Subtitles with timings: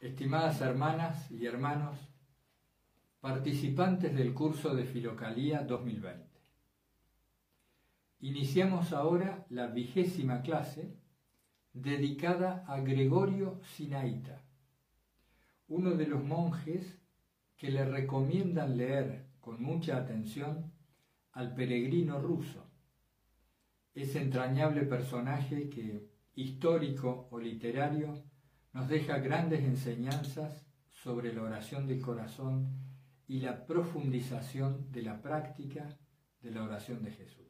[0.00, 1.98] Estimadas hermanas y hermanos,
[3.20, 6.40] participantes del curso de Filocalía 2020.
[8.20, 10.96] Iniciamos ahora la vigésima clase
[11.74, 14.42] dedicada a Gregorio Sinaíta,
[15.68, 16.98] uno de los monjes
[17.58, 20.72] que le recomiendan leer con mucha atención
[21.32, 22.64] al peregrino ruso,
[23.92, 28.29] ese entrañable personaje que, histórico o literario,
[28.72, 32.68] nos deja grandes enseñanzas sobre la oración del corazón
[33.26, 35.96] y la profundización de la práctica
[36.42, 37.46] de la oración de Jesús.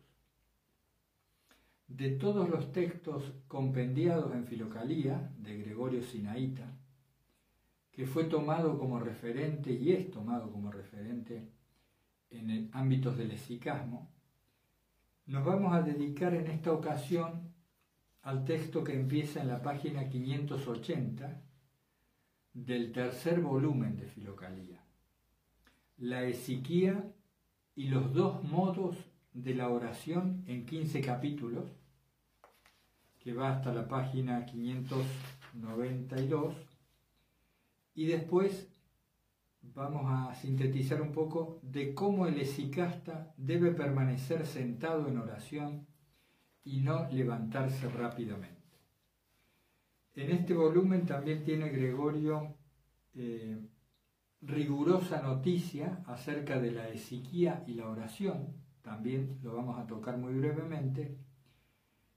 [1.89, 6.79] De todos los textos compendiados en Filocalía de Gregorio Sinaíta,
[7.91, 11.51] que fue tomado como referente y es tomado como referente
[12.31, 14.13] en ámbitos del esicasmo,
[15.27, 17.50] nos vamos a dedicar en esta ocasión
[18.23, 21.43] al texto que empieza en la página 580
[22.53, 24.85] del tercer volumen de Filocalía,
[25.99, 27.13] la Esiquía
[27.75, 28.97] y los dos modos
[29.33, 31.71] de la oración en 15 capítulos,
[33.21, 36.55] que va hasta la página 592,
[37.95, 38.69] y después
[39.63, 45.87] vamos a sintetizar un poco de cómo el esicasta debe permanecer sentado en oración
[46.65, 48.61] y no levantarse rápidamente.
[50.15, 52.55] En este volumen también tiene Gregorio
[53.15, 53.59] eh,
[54.43, 60.35] rigurosa noticia acerca de la esiquía y la oración, también lo vamos a tocar muy
[60.35, 61.19] brevemente,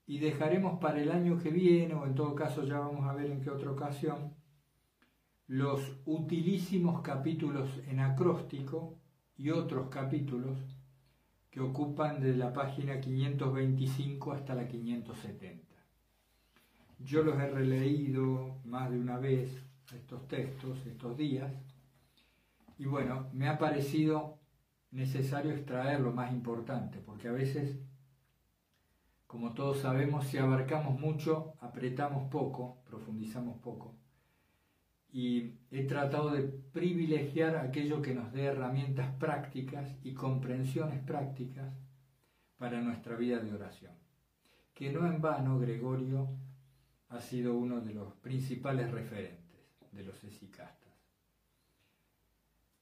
[0.06, 3.32] y dejaremos para el año que viene, o en todo caso ya vamos a ver
[3.32, 4.34] en qué otra ocasión,
[5.48, 8.98] los utilísimos capítulos en acróstico
[9.38, 10.58] y otros capítulos
[11.54, 15.64] que ocupan de la página 525 hasta la 570.
[16.98, 21.54] Yo los he releído más de una vez, estos textos, estos días,
[22.80, 24.40] y bueno, me ha parecido
[24.90, 27.78] necesario extraer lo más importante, porque a veces,
[29.28, 33.96] como todos sabemos, si abarcamos mucho, apretamos poco, profundizamos poco
[35.13, 41.72] y he tratado de privilegiar aquello que nos dé herramientas prácticas y comprensiones prácticas
[42.57, 43.94] para nuestra vida de oración.
[44.73, 46.29] Que no en vano Gregorio
[47.09, 50.91] ha sido uno de los principales referentes de los esicastas.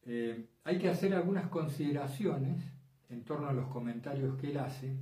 [0.04, 2.64] Eh, hay que hacer algunas consideraciones
[3.10, 4.96] en torno a los comentarios que él hace,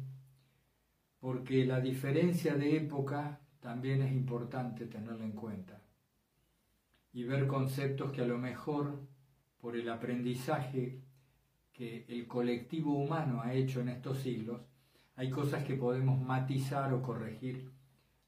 [1.19, 5.78] porque la diferencia de época también es importante tenerla en cuenta
[7.13, 9.07] y ver conceptos que a lo mejor
[9.59, 11.01] por el aprendizaje
[11.73, 14.61] que el colectivo humano ha hecho en estos siglos,
[15.15, 17.71] hay cosas que podemos matizar o corregir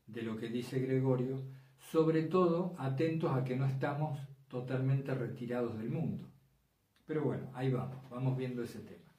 [0.08, 1.41] de lo que dice Gregorio,
[1.78, 6.30] sobre todo atentos a que no estamos totalmente retirados del mundo.
[7.06, 9.12] Pero bueno, ahí vamos, vamos viendo ese tema.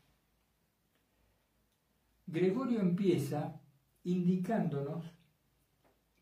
[2.27, 3.61] Gregorio empieza
[4.05, 5.05] indicándonos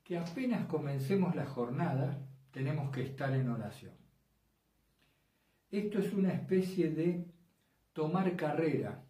[0.02, 2.18] que apenas comencemos la jornada,
[2.52, 3.92] tenemos que estar en oración.
[5.70, 7.24] Esto es una especie de
[7.92, 9.04] tomar carrera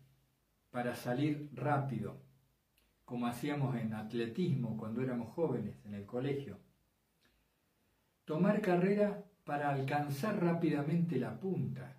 [0.71, 2.19] para salir rápido,
[3.05, 6.59] como hacíamos en atletismo cuando éramos jóvenes en el colegio.
[8.25, 11.97] Tomar carrera para alcanzar rápidamente la punta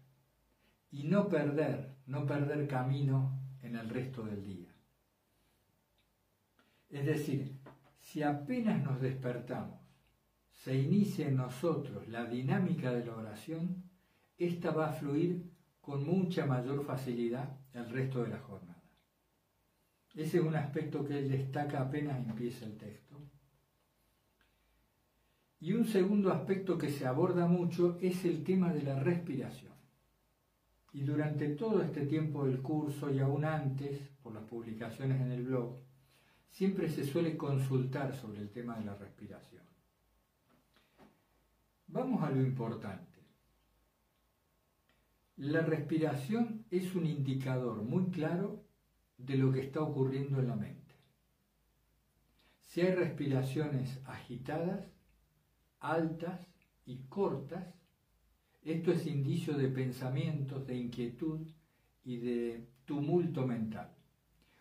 [0.91, 4.69] y no perder, no perder camino en el resto del día.
[6.89, 7.57] Es decir,
[7.99, 9.80] si apenas nos despertamos
[10.63, 13.83] se inicia en nosotros la dinámica de la oración,
[14.37, 15.49] esta va a fluir
[15.81, 18.83] con mucha mayor facilidad el resto de la jornada.
[20.13, 23.17] Ese es un aspecto que él destaca apenas empieza el texto.
[25.59, 29.73] Y un segundo aspecto que se aborda mucho es el tema de la respiración.
[30.93, 35.43] Y durante todo este tiempo del curso y aún antes, por las publicaciones en el
[35.43, 35.79] blog,
[36.51, 39.70] siempre se suele consultar sobre el tema de la respiración.
[41.91, 43.19] Vamos a lo importante.
[45.35, 48.63] La respiración es un indicador muy claro
[49.17, 50.95] de lo que está ocurriendo en la mente.
[52.61, 54.87] Si hay respiraciones agitadas,
[55.81, 56.47] altas
[56.85, 57.73] y cortas,
[58.63, 61.41] esto es indicio de pensamientos, de inquietud
[62.05, 63.93] y de tumulto mental,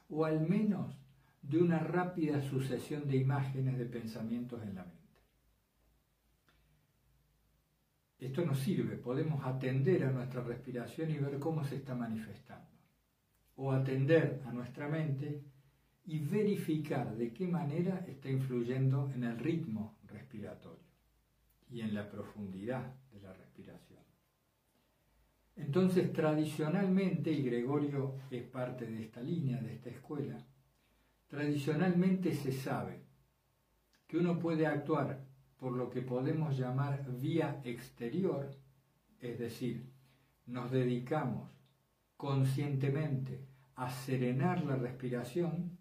[0.09, 0.97] o al menos
[1.43, 5.00] de una rápida sucesión de imágenes de pensamientos en la mente.
[8.21, 12.69] Esto nos sirve, podemos atender a nuestra respiración y ver cómo se está manifestando.
[13.57, 15.43] O atender a nuestra mente
[16.05, 20.91] y verificar de qué manera está influyendo en el ritmo respiratorio.
[21.73, 24.03] y en la profundidad de la respiración.
[25.55, 30.45] Entonces, tradicionalmente, y Gregorio es parte de esta línea, de esta escuela,
[31.29, 33.05] tradicionalmente se sabe
[34.09, 35.30] que uno puede actuar
[35.61, 38.51] por lo que podemos llamar vía exterior,
[39.21, 39.93] es decir,
[40.47, 41.53] nos dedicamos
[42.17, 45.79] conscientemente a serenar la respiración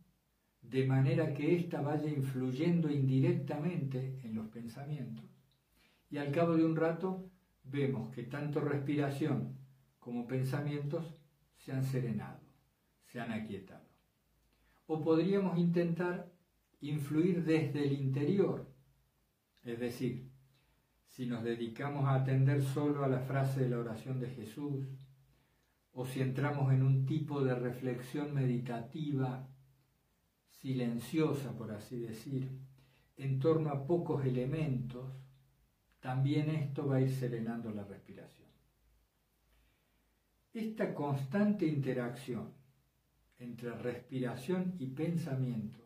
[0.62, 5.26] de manera que ésta vaya influyendo indirectamente en los pensamientos.
[6.10, 7.32] Y al cabo de un rato
[7.64, 9.58] vemos que tanto respiración
[10.00, 11.16] como pensamientos
[11.56, 12.42] se han serenado,
[13.06, 13.88] se han aquietado.
[14.88, 16.30] O podríamos intentar
[16.82, 18.69] influir desde el interior,
[19.64, 20.30] es decir,
[21.08, 24.86] si nos dedicamos a atender solo a la frase de la oración de Jesús,
[25.92, 29.48] o si entramos en un tipo de reflexión meditativa,
[30.50, 32.50] silenciosa, por así decir,
[33.18, 35.12] en torno a pocos elementos,
[36.00, 38.48] también esto va a ir serenando la respiración.
[40.54, 42.54] Esta constante interacción
[43.38, 45.80] entre respiración y pensamiento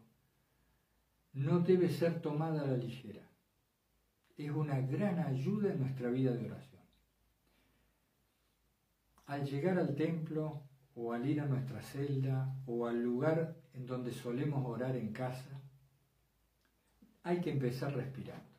[1.34, 3.28] no debe ser tomada a la ligera.
[4.38, 6.82] Es una gran ayuda en nuestra vida de oración.
[9.26, 10.64] Al llegar al templo
[10.96, 15.62] o al ir a nuestra celda o al lugar en donde solemos orar en casa,
[17.24, 18.50] hay que empezar respirando.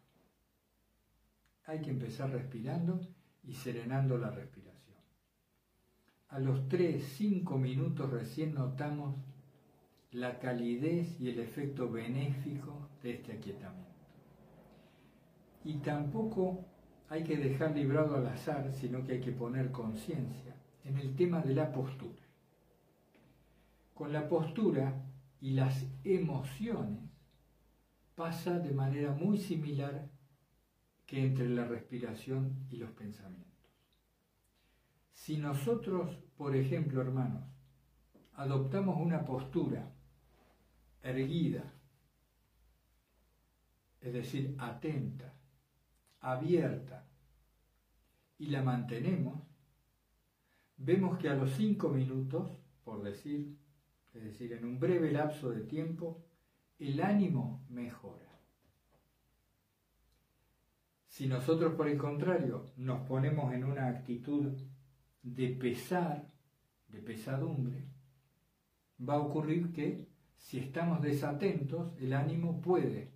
[1.66, 3.00] Hay que empezar respirando
[3.42, 4.74] y serenando la respiración.
[6.28, 9.16] A los 3, 5 minutos recién notamos
[10.10, 13.93] la calidez y el efecto benéfico de este aquietamiento.
[15.64, 16.64] Y tampoco
[17.08, 21.40] hay que dejar librado al azar, sino que hay que poner conciencia en el tema
[21.40, 22.22] de la postura.
[23.94, 25.02] Con la postura
[25.40, 27.10] y las emociones
[28.14, 30.08] pasa de manera muy similar
[31.06, 33.44] que entre la respiración y los pensamientos.
[35.12, 37.44] Si nosotros, por ejemplo, hermanos,
[38.34, 39.90] adoptamos una postura
[41.02, 41.72] erguida,
[44.00, 45.32] es decir, atenta,
[46.24, 47.06] abierta,
[48.38, 49.42] y la mantenemos,
[50.76, 52.50] vemos que a los cinco minutos,
[52.82, 53.56] por decir,
[54.12, 56.24] es decir, en un breve lapso de tiempo,
[56.78, 58.24] el ánimo mejora.
[61.06, 64.52] Si nosotros, por el contrario, nos ponemos en una actitud
[65.22, 66.32] de pesar,
[66.88, 67.86] de pesadumbre,
[69.00, 73.12] va a ocurrir que si estamos desatentos, el ánimo puede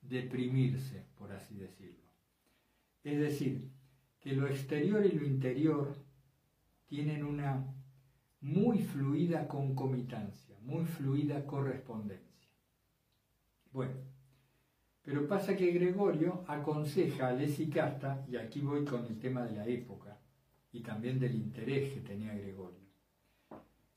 [0.00, 2.01] deprimirse, por así decirlo.
[3.04, 3.68] Es decir,
[4.20, 5.94] que lo exterior y lo interior
[6.86, 7.66] tienen una
[8.40, 12.48] muy fluida concomitancia, muy fluida correspondencia.
[13.72, 13.94] Bueno,
[15.02, 19.66] pero pasa que Gregorio aconseja a Lesicasta, y aquí voy con el tema de la
[19.66, 20.18] época
[20.72, 22.82] y también del interés que tenía Gregorio.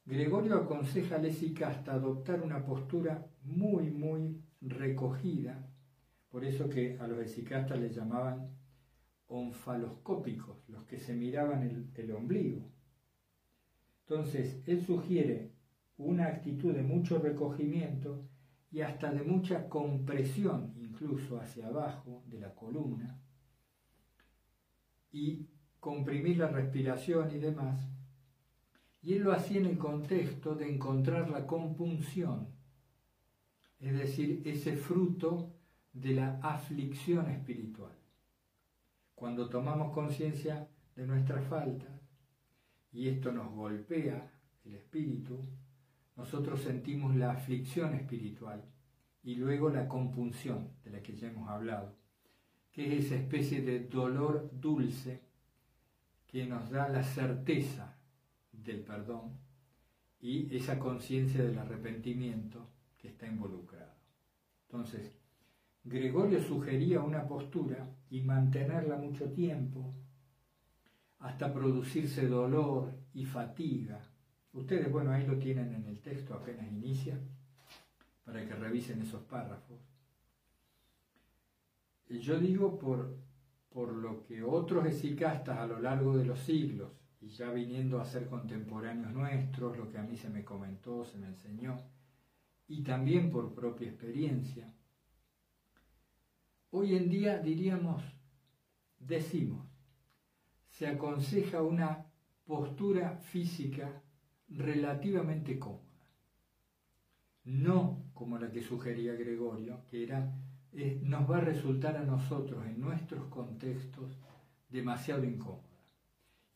[0.05, 5.67] Gregorio aconseja a Lesicasta adoptar una postura muy, muy recogida,
[6.29, 8.49] por eso que a los esicastas les llamaban
[9.35, 12.71] onfaloscópicos, los que se miraban el, el ombligo.
[14.01, 15.51] Entonces, él sugiere
[15.97, 18.27] una actitud de mucho recogimiento
[18.71, 23.19] y hasta de mucha compresión, incluso hacia abajo de la columna,
[25.11, 25.47] y
[25.79, 27.87] comprimir la respiración y demás,
[29.01, 32.47] y él lo hacía en el contexto de encontrar la compunción,
[33.79, 35.53] es decir, ese fruto
[35.93, 37.94] de la aflicción espiritual.
[39.15, 41.87] Cuando tomamos conciencia de nuestra falta
[42.91, 44.31] y esto nos golpea
[44.65, 45.39] el espíritu,
[46.17, 48.63] nosotros sentimos la aflicción espiritual
[49.23, 51.95] y luego la compunción de la que ya hemos hablado,
[52.71, 55.21] que es esa especie de dolor dulce
[56.27, 57.97] que nos da la certeza
[58.51, 59.37] del perdón
[60.19, 63.93] y esa conciencia del arrepentimiento que está involucrado.
[64.63, 65.13] Entonces,
[65.85, 69.93] Gregorio sugería una postura y mantenerla mucho tiempo
[71.19, 74.01] hasta producirse dolor y fatiga.
[74.53, 77.19] Ustedes, bueno, ahí lo tienen en el texto apenas inicia,
[78.23, 79.79] para que revisen esos párrafos.
[82.09, 83.17] Yo digo por,
[83.69, 88.05] por lo que otros esicastas a lo largo de los siglos y ya viniendo a
[88.05, 91.77] ser contemporáneos nuestros, lo que a mí se me comentó, se me enseñó,
[92.67, 94.73] y también por propia experiencia,
[96.75, 98.03] hoy en día diríamos,
[98.99, 99.65] decimos,
[100.67, 102.05] se aconseja una
[102.45, 104.03] postura física
[104.49, 106.09] relativamente cómoda,
[107.45, 110.35] no como la que sugería Gregorio, que era
[111.03, 114.11] nos va a resultar a nosotros, en nuestros contextos,
[114.67, 115.63] demasiado incómoda.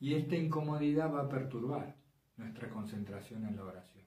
[0.02, 1.96] Y esta incomodidad va a perturbar
[2.36, 4.04] nuestra concentración en la oración.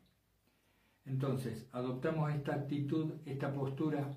[1.07, 4.15] Entonces, adoptamos esta actitud, esta postura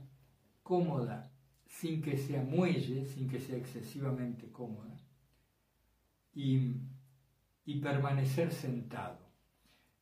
[0.63, 1.31] cómoda,
[1.79, 4.95] sin que sea muelle, sin que sea excesivamente cómoda,
[6.33, 6.77] y,
[7.65, 9.19] y permanecer sentado.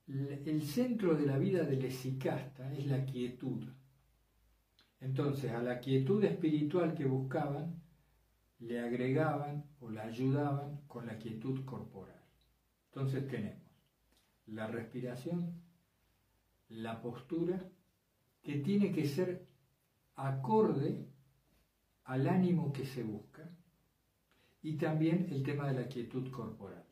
[0.08, 3.63] El centro de la vida del esicasta es la quietud.
[5.00, 7.82] Entonces, a la quietud espiritual que buscaban,
[8.60, 12.22] le agregaban o la ayudaban con la quietud corporal.
[12.89, 13.63] Entonces tenemos
[14.46, 15.62] la respiración,
[16.70, 17.68] la postura,
[18.44, 19.48] que tiene que ser
[20.15, 21.12] acorde
[22.05, 23.50] al ánimo que se busca,
[24.62, 26.83] y también el tema de la quietud corporal.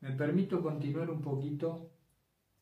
[0.00, 1.90] Me permito continuar un poquito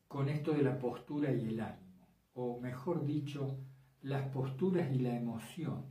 [0.07, 3.59] con esto de la postura y el ánimo, o mejor dicho,
[4.01, 5.85] las posturas y la emoción.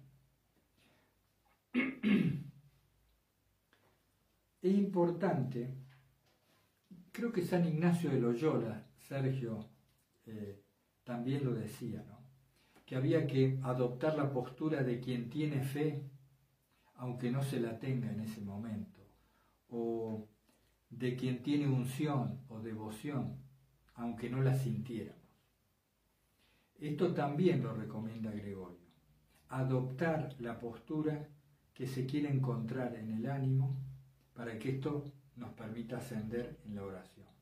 [4.62, 5.74] Es importante,
[7.12, 9.68] creo que San Ignacio de Loyola, Sergio,
[10.24, 10.62] eh,
[11.04, 12.13] también lo decía, ¿no?
[12.84, 16.02] Que había que adoptar la postura de quien tiene fe,
[16.96, 19.00] aunque no se la tenga en ese momento,
[19.68, 20.28] o
[20.90, 23.38] de quien tiene unción o devoción,
[23.94, 25.22] aunque no la sintiéramos.
[26.78, 28.78] Esto también lo recomienda Gregorio,
[29.48, 31.28] adoptar la postura
[31.72, 33.76] que se quiere encontrar en el ánimo
[34.34, 35.04] para que esto
[35.36, 37.33] nos permita ascender en la oración.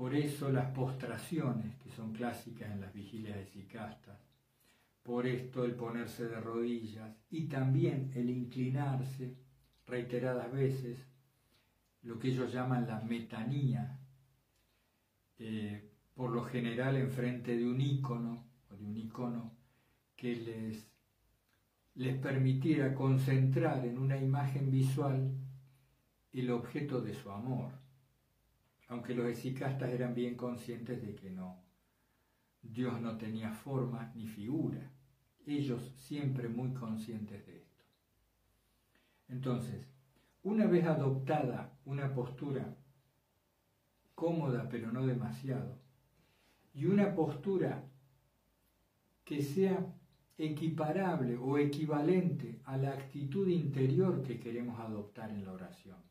[0.00, 4.18] Por eso las postraciones, que son clásicas en las vigilias de Sicastas,
[5.02, 9.36] por esto el ponerse de rodillas y también el inclinarse
[9.86, 11.06] reiteradas veces,
[12.00, 14.00] lo que ellos llaman la metanía,
[15.36, 19.52] eh, por lo general enfrente de un icono o de un icono
[20.16, 20.90] que les,
[21.96, 25.30] les permitiera concentrar en una imagen visual
[26.32, 27.89] el objeto de su amor,
[28.90, 31.62] aunque los esicastas eran bien conscientes de que no,
[32.60, 34.90] Dios no tenía forma ni figura,
[35.46, 37.84] ellos siempre muy conscientes de esto.
[39.28, 39.86] Entonces,
[40.42, 42.76] una vez adoptada una postura
[44.16, 45.78] cómoda pero no demasiado,
[46.74, 47.84] y una postura
[49.24, 49.86] que sea
[50.36, 56.09] equiparable o equivalente a la actitud interior que queremos adoptar en la oración.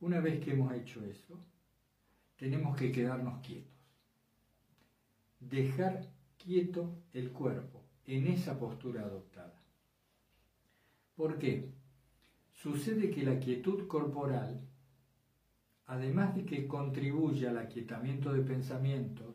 [0.00, 1.38] Una vez que hemos hecho eso,
[2.36, 3.72] tenemos que quedarnos quietos.
[5.40, 9.62] Dejar quieto el cuerpo en esa postura adoptada.
[11.16, 11.72] ¿Por qué?
[12.52, 14.68] Sucede que la quietud corporal
[15.88, 19.34] además de que contribuye al aquietamiento de pensamientos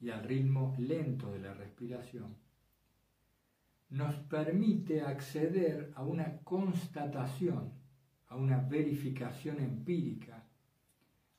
[0.00, 2.34] y al ritmo lento de la respiración,
[3.90, 7.74] nos permite acceder a una constatación,
[8.32, 10.42] a una verificación empírica,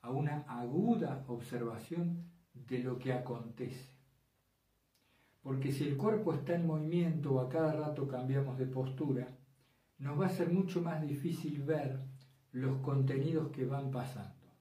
[0.04, 3.98] a una aguda observación de lo que acontece.
[5.42, 9.28] Porque si el cuerpo está en movimiento o a cada rato cambiamos de postura,
[9.98, 12.00] nos va a ser mucho más difícil ver
[12.52, 14.54] los contenidos que van pasando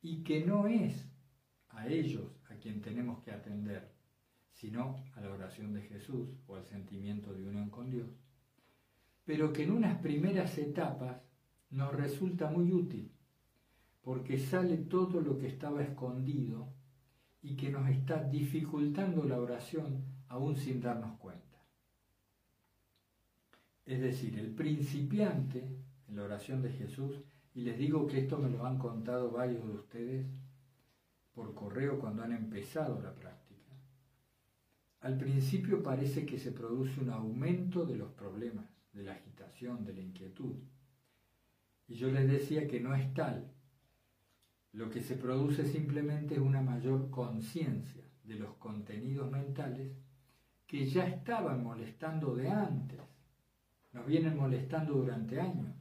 [0.00, 1.08] y que no es
[1.68, 3.92] a ellos a quien tenemos que atender,
[4.50, 8.10] sino a la oración de Jesús o al sentimiento de unión con Dios,
[9.24, 11.20] pero que en unas primeras etapas
[11.70, 13.10] nos resulta muy útil,
[14.02, 16.68] porque sale todo lo que estaba escondido
[17.40, 21.42] y que nos está dificultando la oración aún sin darnos cuenta.
[23.84, 25.66] Es decir, el principiante
[26.08, 27.20] en la oración de Jesús
[27.54, 30.26] y les digo que esto me lo han contado varios de ustedes
[31.34, 33.42] por correo cuando han empezado la práctica.
[35.00, 39.94] Al principio parece que se produce un aumento de los problemas, de la agitación, de
[39.94, 40.56] la inquietud.
[41.88, 43.50] Y yo les decía que no es tal.
[44.72, 49.92] Lo que se produce simplemente es una mayor conciencia de los contenidos mentales
[50.66, 53.00] que ya estaban molestando de antes.
[53.92, 55.74] Nos vienen molestando durante años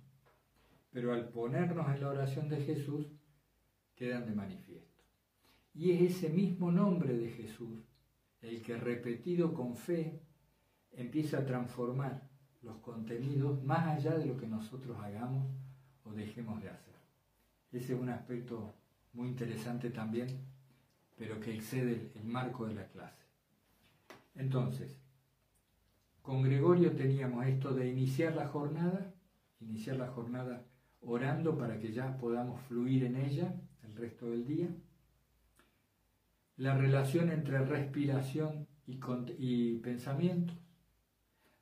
[0.91, 3.07] pero al ponernos en la oración de Jesús
[3.95, 5.03] quedan de manifiesto.
[5.73, 7.79] Y es ese mismo nombre de Jesús
[8.41, 10.21] el que repetido con fe
[10.91, 12.29] empieza a transformar
[12.61, 15.47] los contenidos más allá de lo que nosotros hagamos
[16.03, 16.93] o dejemos de hacer.
[17.71, 18.73] Ese es un aspecto
[19.13, 20.27] muy interesante también,
[21.17, 23.23] pero que excede el marco de la clase.
[24.35, 24.97] Entonces,
[26.21, 29.13] con Gregorio teníamos esto de iniciar la jornada,
[29.59, 30.65] iniciar la jornada
[31.01, 34.67] orando para que ya podamos fluir en ella el resto del día.
[36.57, 40.55] La relación entre respiración y, pensamientos,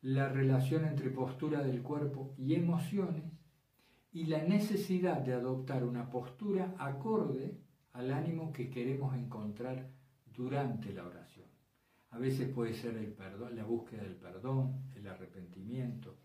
[0.02, 3.24] la relación entre postura del cuerpo y emociones,
[4.12, 7.60] y la necesidad de adoptar una postura acorde
[7.94, 9.92] al ánimo que queremos encontrar
[10.34, 11.48] durante la oración.
[12.12, 16.18] A veces puede ser el perdón, la búsqueda del perdón, el arrepentimiento,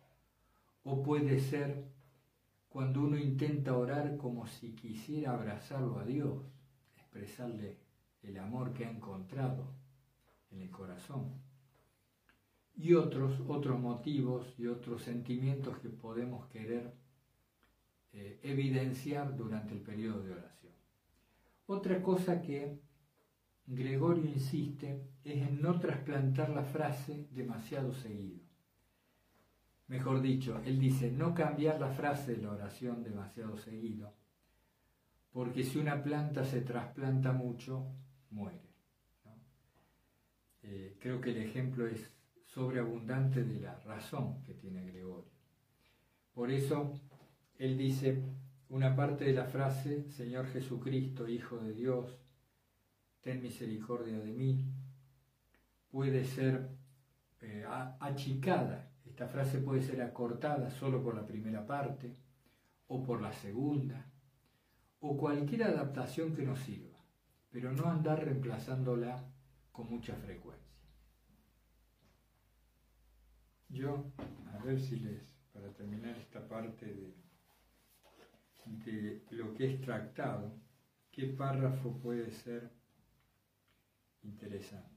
[0.82, 1.84] o puede ser
[2.68, 6.42] cuando uno intenta orar como si quisiera abrazarlo a Dios,
[6.96, 7.78] expresarle
[8.22, 9.74] el amor que ha encontrado
[10.50, 11.34] en el corazón.
[12.76, 16.92] Y otros, otros motivos y otros sentimientos que podemos querer
[18.12, 20.72] eh, evidenciar durante el periodo de oración.
[21.66, 22.78] Otra cosa que
[23.66, 28.40] Gregorio insiste es en no trasplantar la frase demasiado seguido.
[29.88, 34.14] Mejor dicho, él dice no cambiar la frase de la oración demasiado seguido,
[35.32, 37.86] porque si una planta se trasplanta mucho,
[38.30, 38.60] muere.
[40.62, 42.13] Eh, creo que el ejemplo es
[42.54, 45.32] sobreabundante de la razón que tiene Gregorio.
[46.32, 46.92] Por eso,
[47.58, 48.22] él dice
[48.68, 52.16] una parte de la frase, Señor Jesucristo, Hijo de Dios,
[53.22, 54.64] ten misericordia de mí,
[55.90, 56.68] puede ser
[57.40, 57.64] eh,
[57.98, 58.90] achicada.
[59.04, 62.16] Esta frase puede ser acortada solo por la primera parte
[62.86, 64.06] o por la segunda,
[65.00, 66.98] o cualquier adaptación que nos sirva,
[67.50, 69.24] pero no andar reemplazándola
[69.72, 70.63] con mucha frecuencia.
[73.74, 74.04] Yo,
[74.54, 75.20] a ver si les,
[75.52, 77.12] para terminar esta parte de,
[78.84, 80.52] de lo que es tractado,
[81.10, 82.70] qué párrafo puede ser
[84.22, 84.94] interesante.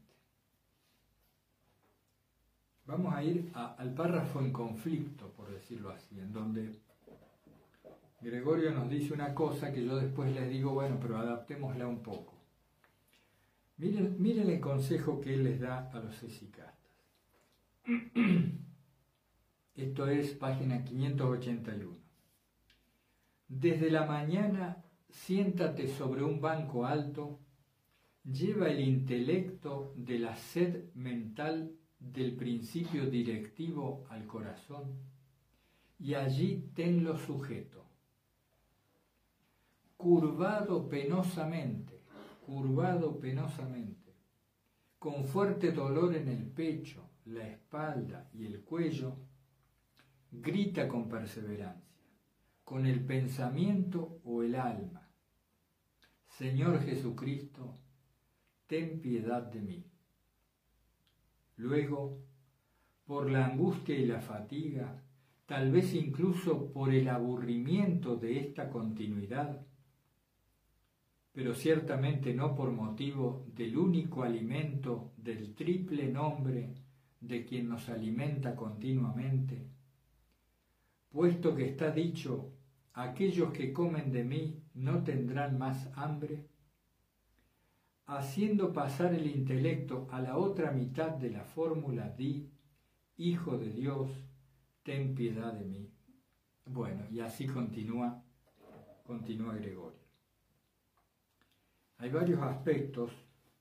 [2.85, 6.79] Vamos a ir al párrafo en conflicto, por decirlo así, en donde
[8.21, 12.35] Gregorio nos dice una cosa que yo después les digo, bueno, pero adaptémosla un poco.
[13.77, 16.77] Miren, miren el consejo que él les da a los esicastas.
[19.77, 21.95] Esto es página 581.
[23.47, 27.39] Desde la mañana siéntate sobre un banco alto
[28.23, 34.97] lleva el intelecto de la sed mental del principio directivo al corazón
[35.99, 37.85] y allí tenlo sujeto,
[39.95, 42.01] curvado penosamente,
[42.43, 44.15] curvado penosamente,
[44.97, 49.26] con fuerte dolor en el pecho, la espalda y el cuello,
[50.41, 51.83] grita con perseverancia,
[52.63, 55.07] con el pensamiento o el alma.
[56.27, 57.77] Señor Jesucristo,
[58.67, 59.85] ten piedad de mí.
[61.55, 62.19] Luego,
[63.05, 65.01] por la angustia y la fatiga,
[65.45, 69.65] tal vez incluso por el aburrimiento de esta continuidad,
[71.31, 76.73] pero ciertamente no por motivo del único alimento del triple nombre
[77.21, 79.76] de quien nos alimenta continuamente,
[81.09, 82.53] puesto que está dicho,
[82.93, 86.47] aquellos que comen de mí no tendrán más hambre,
[88.05, 92.51] haciendo pasar el intelecto a la otra mitad de la fórmula di,
[93.19, 94.11] Hijo de Dios,
[94.83, 95.91] ten piedad de mí.
[96.65, 98.23] Bueno, y así continúa,
[99.03, 99.99] continúa Gregorio.
[101.97, 103.11] Hay varios aspectos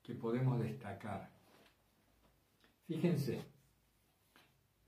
[0.02, 1.30] que podemos destacar.
[2.86, 3.44] Fíjense,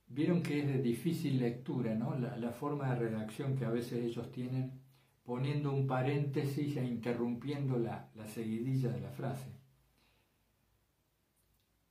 [0.09, 2.15] vieron que es de difícil lectura, ¿no?
[2.17, 4.81] La, forma de redacción que a veces ellos tienen
[5.23, 9.51] poniendo un paréntesis e interrumpiendo la, seguidilla de la frase.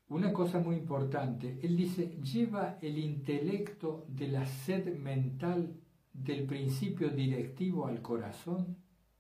[0.09, 5.75] Una cosa muy importante, él dice, lleva el intelecto de la sed mental
[6.13, 8.77] del principio directivo al corazón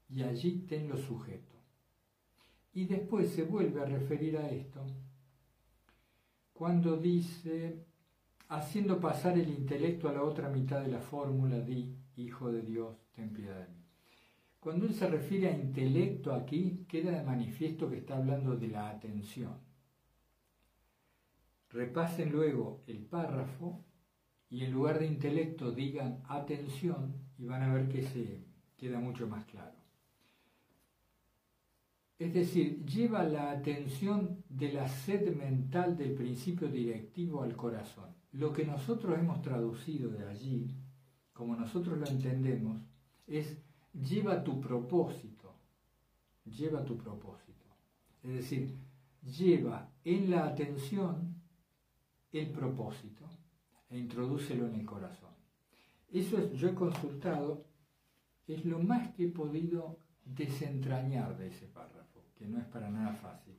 [0.09, 1.53] y allí tenlo sujeto.
[2.73, 4.85] Y después se vuelve a referir a esto
[6.57, 7.85] cuando dice,
[8.49, 12.97] haciendo pasar el intelecto a la otra mitad de la fórmula, di, Hijo de Dios,
[13.13, 13.83] ten piedad de mí.
[14.59, 18.89] Cuando él se refiere a intelecto aquí, queda de manifiesto que está hablando de la
[18.89, 19.53] atención.
[21.69, 23.85] Repasen luego el párrafo
[24.49, 28.45] y en lugar de intelecto digan atención y van a ver que se
[28.77, 29.77] queda mucho más claro.
[32.17, 38.15] Es decir, lleva la atención de la sed mental del principio directivo al corazón.
[38.37, 40.69] Lo que nosotros hemos traducido de allí,
[41.33, 42.79] como nosotros lo entendemos,
[43.25, 43.57] es
[43.93, 45.55] lleva tu propósito,
[46.45, 47.65] lleva tu propósito.
[48.21, 48.77] Es decir,
[49.23, 51.41] lleva en la atención
[52.31, 53.25] el propósito
[53.89, 55.33] e introdúcelo en el corazón.
[56.11, 57.65] Eso es, yo he consultado,
[58.45, 63.13] es lo más que he podido desentrañar de ese párrafo, que no es para nada
[63.13, 63.55] fácil.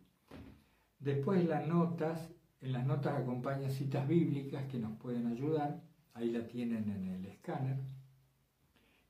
[1.01, 5.81] Después las notas en las notas acompaña citas bíblicas que nos pueden ayudar,
[6.15, 7.79] ahí la tienen en el escáner.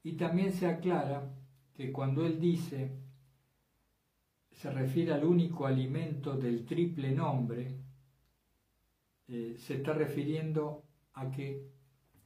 [0.03, 1.35] Y también se aclara
[1.75, 2.91] que cuando él dice,
[4.53, 7.77] se refiere al único alimento del triple nombre,
[9.29, 10.85] eh, se está refiriendo
[11.15, 11.69] a que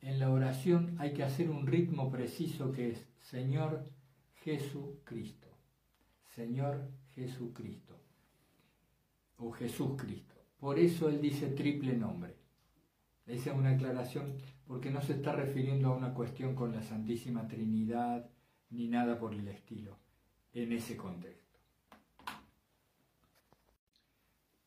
[0.00, 3.88] en la oración hay que hacer un ritmo preciso que es Señor
[4.36, 5.48] Jesucristo,
[6.34, 7.96] Señor Jesucristo
[9.38, 10.31] o Jesús Cristo.
[10.62, 12.36] Por eso él dice triple nombre.
[13.26, 17.48] Esa es una aclaración porque no se está refiriendo a una cuestión con la Santísima
[17.48, 18.30] Trinidad
[18.70, 19.98] ni nada por el estilo
[20.52, 21.58] en ese contexto.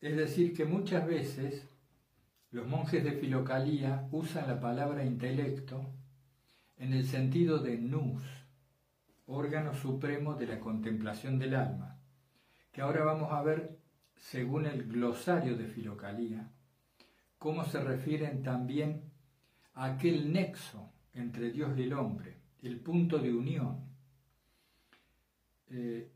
[0.02, 1.66] Es decir, que muchas veces
[2.52, 5.94] los monjes de Filocalía usan la palabra intelecto
[6.76, 8.22] en el sentido de nous,
[9.28, 12.02] órgano supremo de la contemplación del alma,
[12.74, 13.75] que ahora vamos a ver,
[14.32, 16.50] según el glosario de Filocalía,
[17.38, 19.04] cómo se refieren también
[19.76, 23.86] a aquel nexo entre Dios y el hombre, el punto de unión.
[25.68, 26.12] Eh,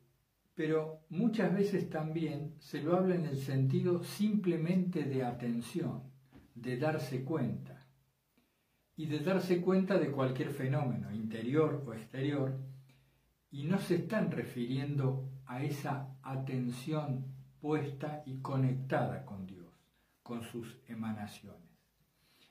[0.55, 6.01] pero muchas veces también se lo habla en el sentido simplemente de atención,
[6.55, 7.85] de darse cuenta
[8.97, 12.57] y de darse cuenta de cualquier fenómeno, interior o exterior,
[13.51, 19.67] y no se están refiriendo a esa atención puesta y conectada con Dios,
[20.23, 21.69] con sus emanaciones.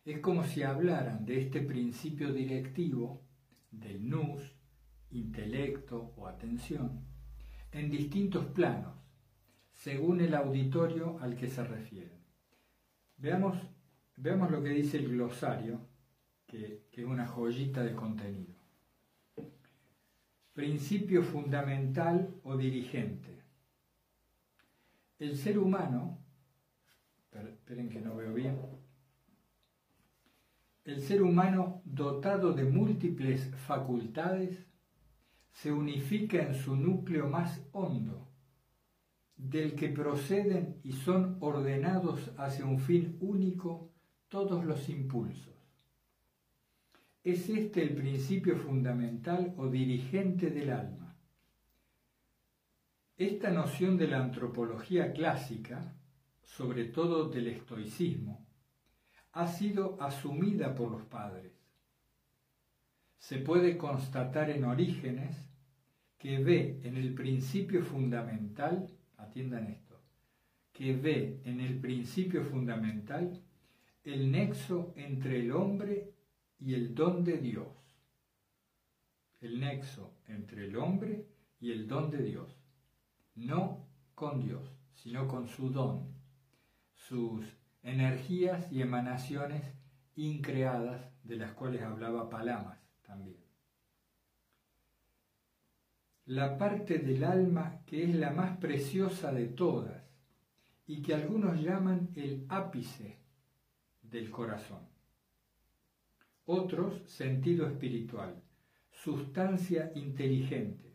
[0.04, 3.22] Es como si hablaran de este principio directivo
[3.70, 4.54] del nous,
[5.10, 7.04] intelecto o atención,
[7.72, 8.94] en distintos planos,
[9.72, 12.18] según el auditorio al que se refieren.
[13.16, 13.58] Veamos
[14.20, 15.80] Veamos lo que dice el glosario,
[16.44, 18.52] que, es una joyita de contenido.
[20.52, 23.37] Principio fundamental o dirigente.
[25.18, 26.18] El ser humano,
[27.32, 28.56] esperen que no veo bien,
[30.84, 34.66] el ser humano dotado de múltiples facultades
[35.50, 38.28] se unifica en su núcleo más hondo,
[39.36, 43.90] del que proceden y son ordenados hacia un fin único
[44.28, 45.54] todos los impulsos.
[47.24, 51.07] Es este el principio fundamental o dirigente del alma.
[53.18, 55.92] Esta noción de la antropología clásica,
[56.40, 58.46] sobre todo del estoicismo,
[59.32, 61.52] ha sido asumida por los padres.
[63.18, 65.36] Se puede constatar en Orígenes
[66.16, 70.00] que ve en el principio fundamental, atiendan esto,
[70.72, 73.42] que ve en el principio fundamental
[74.04, 76.14] el nexo entre el hombre
[76.60, 77.66] y el don de Dios.
[79.40, 81.26] El nexo entre el hombre
[81.58, 82.57] y el don de Dios.
[83.38, 86.12] No con Dios, sino con su don,
[86.92, 87.46] sus
[87.82, 89.62] energías y emanaciones
[90.16, 93.38] increadas de las cuales hablaba Palamas también.
[96.26, 100.02] La parte del alma que es la más preciosa de todas
[100.86, 103.20] y que algunos llaman el ápice
[104.02, 104.82] del corazón.
[106.44, 108.42] Otros, sentido espiritual,
[108.90, 110.87] sustancia inteligente.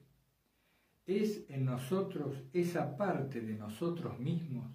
[1.06, 4.72] Es en nosotros esa parte de nosotros mismos,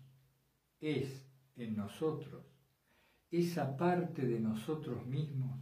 [0.80, 2.44] es en nosotros
[3.30, 5.60] esa parte de nosotros mismos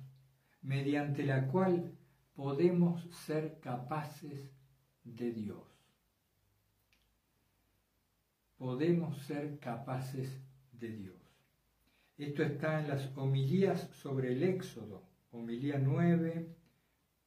[0.63, 1.93] mediante la cual
[2.35, 4.51] podemos ser capaces
[5.05, 5.63] de Dios.
[8.57, 10.41] Podemos ser capaces
[10.73, 11.17] de Dios.
[12.17, 15.03] Esto está en las homilías sobre el Éxodo,
[15.33, 16.49] homilía 9,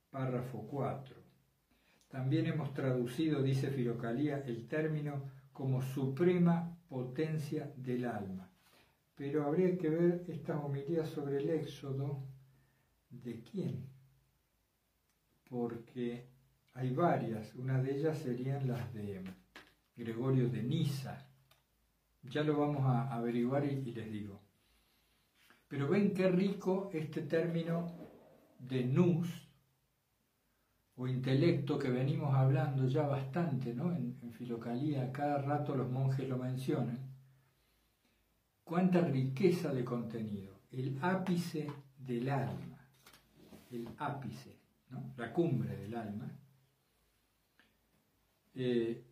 [0.10, 1.19] párrafo 4.
[2.10, 8.50] También hemos traducido, dice Filocalía, el término como suprema potencia del alma.
[9.16, 12.24] Pero habría que ver estas homilías sobre el Éxodo,
[13.12, 13.86] ¿de quién?
[15.50, 16.26] Porque
[16.74, 19.24] hay varias, una de ellas serían las de
[19.96, 21.28] Gregorio de Niza.
[22.24, 24.40] Ya lo vamos a averiguar y, y les digo.
[25.68, 27.86] Pero ven qué rico este término
[28.58, 29.49] de nous
[31.00, 33.90] o intelecto que venimos hablando ya bastante ¿no?
[33.96, 37.00] en, Filocalía, cada rato los monjes lo mencionan.
[38.64, 42.80] Cuánta riqueza de contenido, el ápice del alma,
[43.72, 44.58] el ápice,
[44.90, 45.14] ¿no?
[45.18, 46.32] la cumbre del alma,
[48.56, 49.04] eh,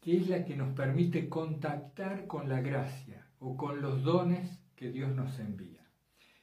[0.00, 4.90] que es la que nos permite contactar con la gracia o con los dones que
[4.90, 5.86] Dios nos envía.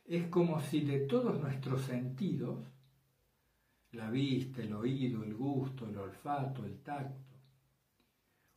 [0.05, 2.65] Es como si de todos nuestros sentidos,
[3.91, 7.37] la vista, el oído, el gusto, el olfato, el tacto,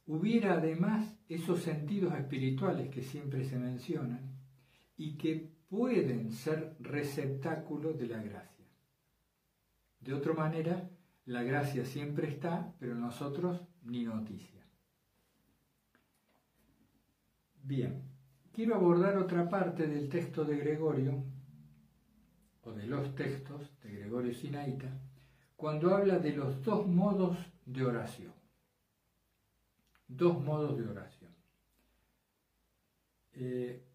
[0.07, 4.37] hubiera además esos sentidos espirituales que siempre se mencionan
[4.97, 8.67] y que pueden ser receptáculo de la gracia.
[10.01, 10.91] De otra manera,
[11.27, 14.61] la gracia siempre está, pero nosotros ni noticia.
[17.63, 18.03] Bien,
[18.53, 21.25] quiero abordar otra parte del texto de Gregorio,
[22.65, 25.01] o de los textos de Gregorio Sinaita,
[25.63, 28.33] cuando habla de los dos modos de oración.
[30.09, 31.31] Dos modos de oración.
[33.35, 33.87] Eh,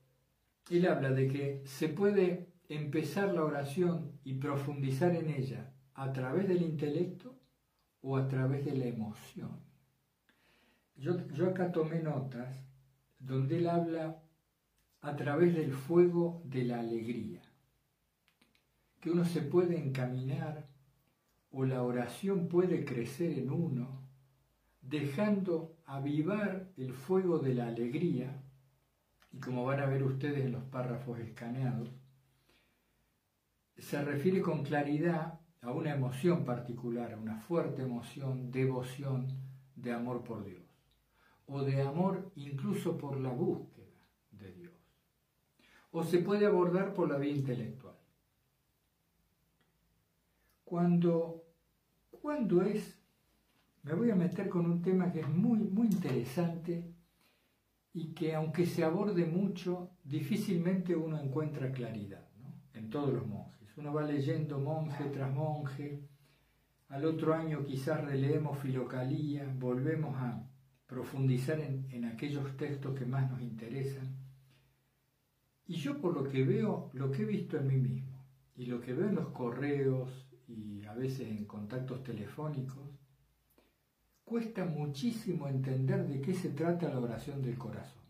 [0.70, 6.48] él habla de que se puede empezar la oración y profundizar en ella a través
[6.48, 7.38] del intelecto
[8.00, 9.60] o a través de la emoción.
[10.96, 12.64] Yo, yo acá tomé notas
[13.20, 14.24] donde él habla
[15.02, 17.42] a través del fuego de la alegría,
[19.02, 20.77] que uno se puede encaminar
[21.60, 24.08] o la oración puede crecer en uno,
[24.80, 28.44] dejando avivar el fuego de la alegría,
[29.32, 31.90] y como van a ver ustedes en los párrafos escaneados,
[33.76, 39.26] se refiere con claridad a una emoción particular, a una fuerte emoción, devoción
[39.76, 40.62] de amor por Dios,
[41.48, 44.74] o de amor incluso por la búsqueda de Dios,
[45.90, 47.96] o se puede abordar por la vía intelectual.
[50.64, 51.47] Cuando,
[52.22, 53.00] cuando es,
[53.84, 56.94] me voy a meter con un tema que es muy, muy interesante
[57.94, 62.28] y que aunque se aborde mucho, difícilmente uno encuentra claridad
[62.74, 63.76] en todos los monjes.
[63.78, 66.08] Uno va leyendo monje tras monje,
[66.90, 70.48] al otro año quizás releemos Filocalía, volvemos a
[70.86, 74.16] profundizar en, en aquellos textos que más nos interesan.
[75.66, 78.26] Y yo por lo que veo, lo que he visto en mí mismo,
[78.56, 82.88] y lo que veo en los correos, y a veces en contactos telefónicos,
[84.24, 88.04] cuesta muchísimo entender de qué se trata la oración del corazón.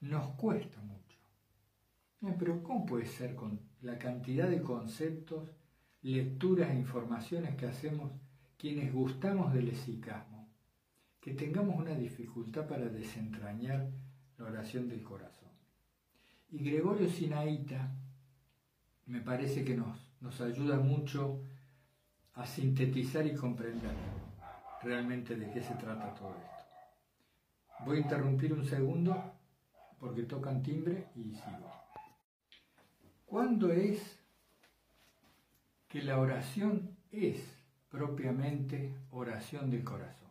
[0.00, 1.18] Nos cuesta mucho.
[2.22, 5.50] Eh, pero ¿cómo puede ser con la cantidad de conceptos,
[6.02, 8.12] lecturas e informaciones que hacemos
[8.56, 10.48] quienes gustamos del esicasmo,
[11.20, 13.90] que tengamos una dificultad para desentrañar
[14.36, 15.48] la oración del corazón?
[16.50, 17.92] Y Gregorio Sinaíta
[19.06, 21.42] me parece que nos nos ayuda mucho
[22.34, 23.92] a sintetizar y comprender
[24.82, 27.84] realmente de qué se trata todo esto.
[27.84, 29.32] Voy a interrumpir un segundo
[29.98, 31.72] porque tocan timbre y sigo.
[33.26, 34.18] ¿Cuándo es
[35.88, 37.42] que la oración es
[37.88, 40.28] propiamente oración del corazón?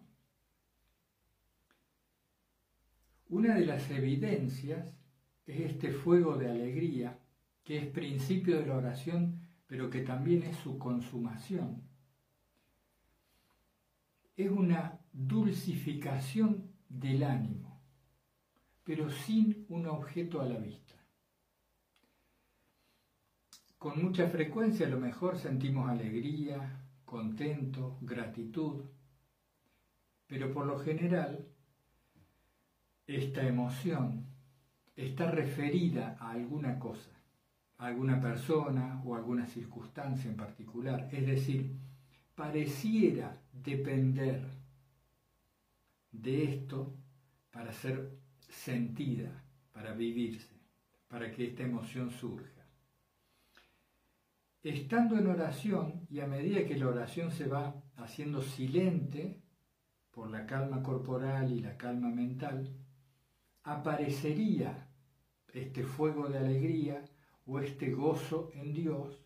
[3.29, 4.93] Una de las evidencias
[5.45, 7.19] es este fuego de alegría
[7.63, 11.83] que es principio de la oración pero que también es su consumación.
[14.35, 17.81] Es una dulcificación del ánimo,
[18.83, 20.95] pero sin un objeto a la vista.
[23.77, 28.85] Con mucha frecuencia a lo mejor sentimos alegría, contento, gratitud,
[30.27, 31.47] pero por lo general
[33.05, 34.25] esta emoción
[34.95, 37.16] está referida a alguna cosa
[37.77, 41.09] alguna persona o alguna circunstancia en particular.
[41.11, 41.75] Es decir,
[42.35, 44.43] pareciera depender
[46.11, 46.95] de esto
[47.51, 48.17] para ser
[48.49, 50.55] sentida, para vivirse,
[51.07, 52.65] para que esta emoción surja.
[54.63, 59.41] Estando en oración y a medida que la oración se va haciendo silente
[60.11, 62.75] por la calma corporal y la calma mental,
[63.63, 64.87] aparecería
[65.53, 67.03] este fuego de alegría
[67.47, 69.23] o este gozo en Dios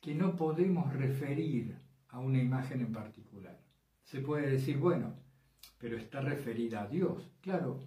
[0.00, 1.76] que no podemos referir
[2.08, 3.60] a una imagen en particular.
[4.04, 5.14] Se puede decir, bueno,
[5.78, 7.80] pero está referida a Dios, claro,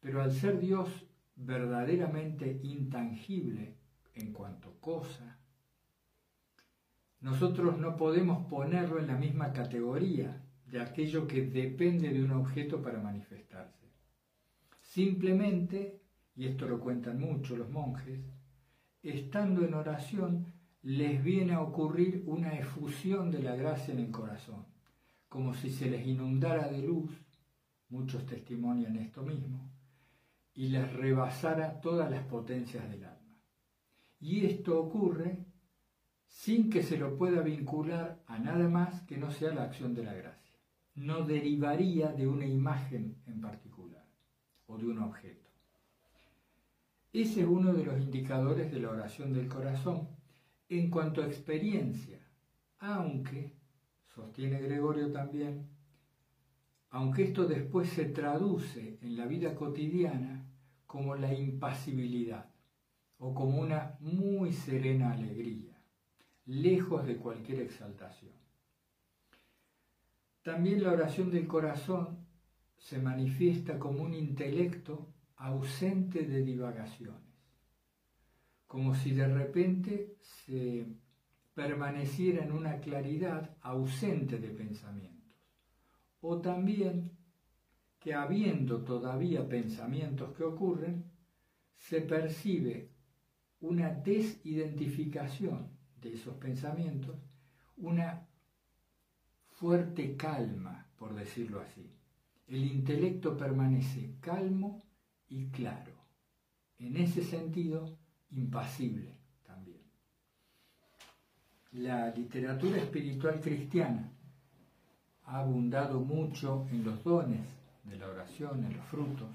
[0.00, 0.88] pero al ser Dios
[1.36, 3.76] verdaderamente intangible
[4.14, 5.38] en cuanto cosa,
[7.20, 12.82] nosotros no podemos ponerlo en la misma categoría de aquello que depende de un objeto
[12.82, 13.86] para manifestarse.
[14.80, 16.00] Simplemente,
[16.34, 18.20] y esto lo cuentan mucho los monjes,
[19.08, 24.66] estando en oración, les viene a ocurrir una efusión de la gracia en el corazón,
[25.28, 27.10] como si se les inundara de luz,
[27.88, 29.70] muchos testimonian esto mismo,
[30.54, 33.42] y les rebasara todas las potencias del alma.
[34.20, 35.44] Y esto ocurre
[36.26, 40.04] sin que se lo pueda vincular a nada más que no sea la acción de
[40.04, 40.54] la gracia.
[40.94, 44.06] No derivaría de una imagen en particular
[44.66, 45.45] o de un objeto.
[47.16, 50.06] Ese es uno de los indicadores de la oración del corazón
[50.68, 52.20] en cuanto a experiencia,
[52.78, 53.56] aunque,
[54.04, 55.66] sostiene Gregorio también,
[56.90, 60.46] aunque esto después se traduce en la vida cotidiana
[60.86, 62.50] como la impasibilidad
[63.16, 65.80] o como una muy serena alegría,
[66.44, 68.34] lejos de cualquier exaltación.
[70.42, 72.26] También la oración del corazón
[72.76, 77.20] se manifiesta como un intelecto ausente de divagaciones,
[78.66, 80.86] como si de repente se
[81.54, 85.34] permaneciera en una claridad ausente de pensamientos,
[86.20, 87.12] o también
[87.98, 91.04] que habiendo todavía pensamientos que ocurren,
[91.76, 92.90] se percibe
[93.60, 95.70] una desidentificación
[96.00, 97.16] de esos pensamientos,
[97.76, 98.26] una
[99.48, 101.90] fuerte calma, por decirlo así.
[102.46, 104.85] El intelecto permanece calmo
[105.28, 105.92] y claro.
[106.78, 107.98] En ese sentido,
[108.30, 109.82] impasible también.
[111.72, 114.12] La literatura espiritual cristiana
[115.24, 117.40] ha abundado mucho en los dones
[117.84, 119.28] de la oración, en los frutos.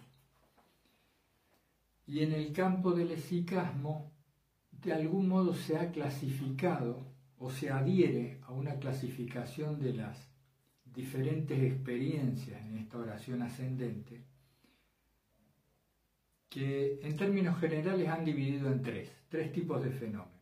[2.07, 4.11] Y en el campo del esicasmo,
[4.71, 7.05] de algún modo se ha clasificado
[7.37, 10.31] o se adhiere a una clasificación de las
[10.85, 14.25] diferentes experiencias en esta oración ascendente,
[16.51, 20.35] que en términos generales han dividido en tres, tres tipos de fenómenos.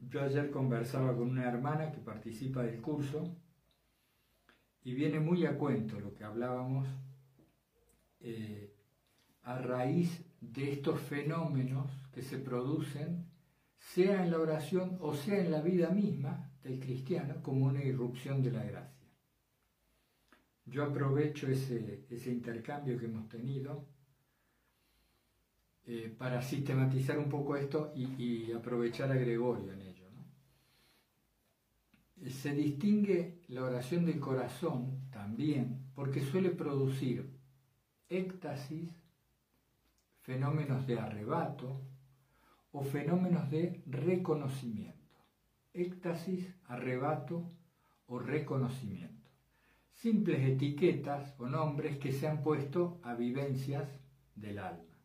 [0.00, 3.32] Yo ayer conversaba con una hermana que participa del curso
[4.82, 6.88] y viene muy a cuento lo que hablábamos
[8.18, 8.74] eh,
[9.42, 13.24] a raíz de estos fenómenos que se producen
[13.78, 18.42] sea en la oración o sea en la vida misma del cristiano, como una irrupción
[18.42, 19.06] de la gracia.
[20.64, 23.94] Yo aprovecho ese, ese intercambio que hemos tenido
[25.88, 30.06] eh, para sistematizar un poco esto y, aprovechar a Gregorio en ello.
[32.28, 37.30] Se distingue la oración del corazón también porque suele producir
[38.08, 38.90] éxtasis,
[40.22, 41.80] fenómenos de arrebato,
[42.72, 45.16] o fenómenos de reconocimiento.
[45.72, 47.48] Éxtasis, arrebato
[48.06, 49.30] o reconocimiento.
[49.92, 53.88] Simples etiquetas o nombres que se han puesto a vivencias
[54.34, 54.95] del alma.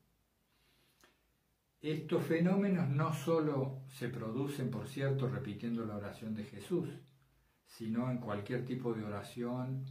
[1.82, 6.90] Estos fenómenos no solo se producen, por cierto, repitiendo la oración de Jesús,
[7.66, 9.86] sino en cualquier tipo de oración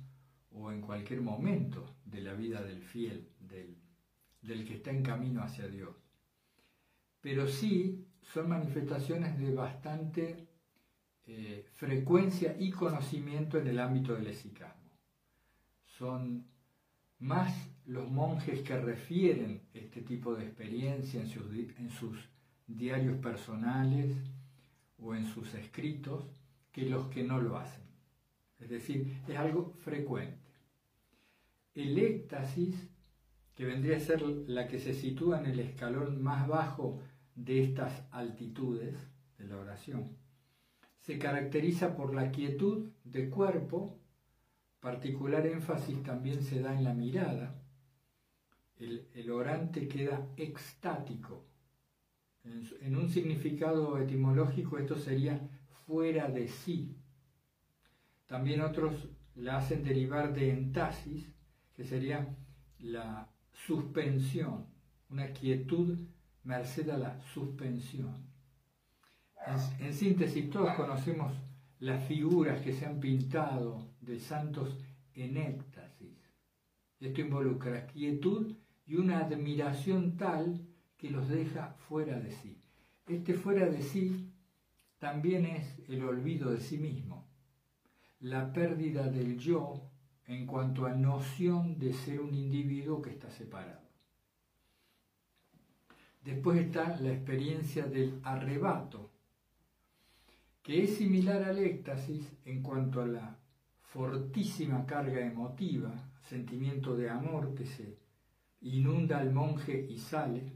[0.53, 3.77] o en cualquier momento de la vida del fiel, del,
[4.43, 6.01] del que está en camino hacia Dios
[7.21, 10.49] pero sí son manifestaciones de bastante
[11.27, 14.91] eh, frecuencia y conocimiento en el ámbito del esicasmo.
[15.85, 16.47] Son
[17.19, 17.55] más
[17.87, 22.17] los monjes que refieren este tipo de experiencia en sus,
[22.67, 24.15] diarios personales
[24.99, 26.25] o en sus escritos
[26.71, 27.83] que los que no lo hacen.
[28.61, 30.39] Es decir, es algo frecuente.
[31.75, 32.89] El éxtasis,
[33.55, 37.01] que vendría a ser la que se sitúa en el escalón más bajo
[37.35, 38.95] de estas altitudes
[39.39, 40.17] de la oración.
[41.01, 43.99] Se caracteriza por la quietud de cuerpo,
[44.81, 47.60] particular énfasis también se da en la mirada.
[48.81, 51.45] El, orante queda extático.
[52.45, 55.41] En, en un significado etimológico esto sería
[55.87, 56.97] fuera de sí.
[58.27, 61.31] También otros la hacen derivar de entasis,
[61.75, 62.37] que sería
[62.79, 64.67] la suspensión,
[65.11, 65.99] una quietud
[66.45, 68.31] merced a la suspensión.
[69.79, 71.33] En, síntesis, todos conocemos
[71.79, 74.77] las figuras que se han pintado de santos
[75.15, 76.19] en éxtasis.
[77.01, 78.55] Esto involucra quietud
[78.91, 80.67] y una admiración tal
[80.99, 82.61] que los deja fuera de sí.
[83.07, 84.33] Este fuera de sí
[84.99, 87.25] también es el olvido de sí mismo,
[88.19, 89.81] la pérdida del yo
[90.27, 93.89] en cuanto a noción de ser un individuo que está separado.
[96.25, 99.13] Después está la experiencia del arrebato,
[100.65, 103.39] que es similar al éxtasis en cuanto a la
[103.83, 105.93] fortísima carga emotiva,
[106.29, 108.00] sentimiento de amor que se
[108.61, 110.53] inunda al monje y sale,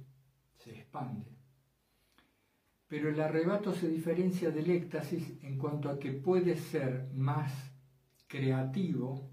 [0.56, 1.32] se expande.
[2.88, 7.52] Pero el arrebato se diferencia del éxtasis en cuanto a que puede ser más
[8.26, 9.30] creativo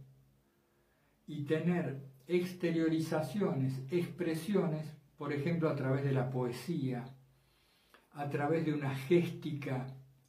[1.27, 7.05] y tener exteriorizaciones, expresiones por ejemplo, a través de la poesía,
[8.13, 9.85] a través de una géstica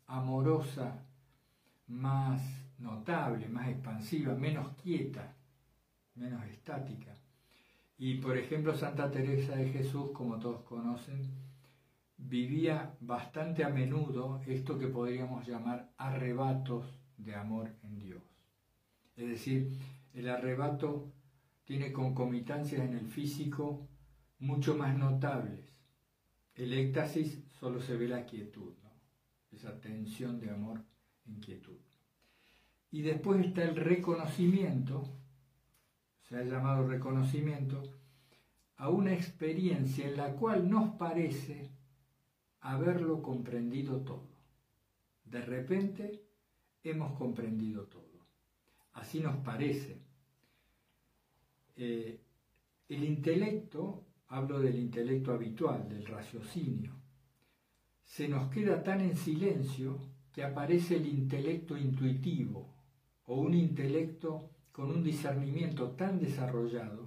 [0.07, 1.03] amorosa
[1.87, 2.43] más
[2.77, 5.35] notable, más expansiva, menos quieta,
[6.17, 7.17] menos estática.
[8.05, 11.21] Y por ejemplo, Santa Teresa de Jesús, como todos conocen,
[12.17, 16.85] vivía bastante a menudo esto que podríamos llamar arrebatos
[17.17, 18.25] de amor en Dios.
[19.15, 19.79] Es decir,
[20.15, 21.13] el arrebato
[21.63, 23.87] tiene concomitancias en el físico
[24.41, 25.65] mucho más notables.
[26.57, 28.73] El éxtasis solo se ve la quietud,
[29.53, 30.83] esa tensión de amor
[31.25, 31.79] en quietud.
[32.91, 35.22] Y después está el reconocimiento,
[36.33, 37.83] se ha llamado reconocimiento,
[38.77, 41.71] a una experiencia en la cual nos parece
[42.61, 44.31] haberlo comprendido todo.
[45.27, 46.25] De repente
[46.85, 48.27] hemos comprendido todo.
[48.95, 50.01] Así nos parece.
[51.77, 52.19] Eh,
[52.89, 56.95] el intelecto, hablo del intelecto habitual, del raciocinio,
[58.05, 60.01] se nos queda tan en silencio
[60.33, 62.75] que aparece el intelecto intuitivo
[63.27, 67.07] o un intelecto con un discernimiento tan desarrollado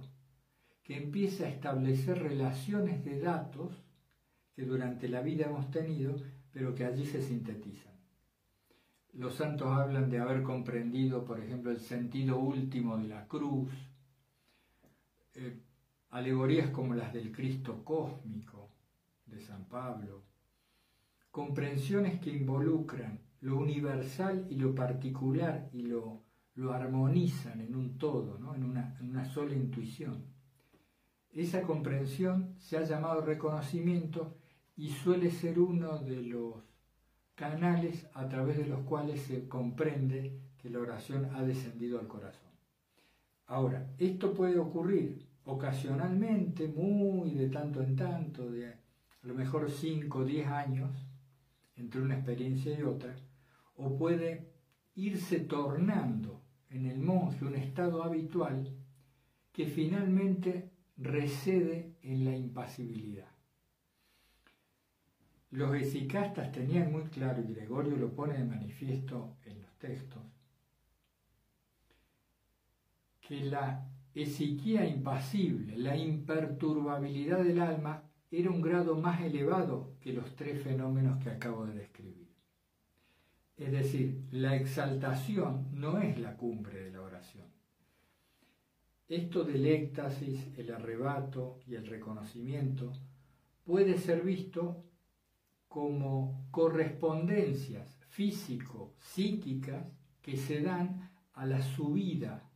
[0.82, 3.82] que empieza a establecer relaciones de datos
[4.54, 6.16] que durante la vida hemos tenido,
[6.52, 7.92] pero que allí se sintetizan.
[9.12, 13.70] Los santos hablan de haber comprendido, por ejemplo, el sentido último de la cruz,
[15.34, 15.58] eh,
[16.10, 18.70] alegorías como las del Cristo cósmico
[19.26, 20.22] de San Pablo,
[21.30, 26.25] comprensiones que involucran lo universal y lo particular y lo,
[26.56, 28.54] lo armonizan en un todo, ¿no?
[28.54, 30.24] en, una, en una sola intuición.
[31.30, 34.38] Esa comprensión se ha llamado reconocimiento
[34.74, 36.54] y suele ser uno de los
[37.34, 42.50] canales a través de los cuales se comprende que la oración ha descendido al corazón.
[43.46, 48.78] Ahora, esto puede ocurrir ocasionalmente, muy de tanto en tanto, de a
[49.22, 50.90] lo mejor 5 o 10 años
[51.76, 53.14] entre una experiencia y otra,
[53.76, 54.50] o puede
[54.94, 58.70] irse tornando en el monje un estado habitual
[59.52, 63.28] que finalmente recede en la impasibilidad.
[65.50, 70.22] Los esicastas tenían muy claro, y Gregorio lo pone de manifiesto en los textos,
[73.20, 80.34] que la esiquía impasible, la imperturbabilidad del alma, era un grado más elevado que los
[80.36, 82.15] tres fenómenos que acabo de describir.
[83.56, 87.46] Es decir, la exaltación no es la cumbre de la oración.
[89.08, 92.92] Esto del éxtasis, el arrebato y el reconocimiento
[93.64, 94.84] puede ser visto
[95.68, 99.86] como correspondencias físico-psíquicas
[100.20, 102.50] que se dan a la subida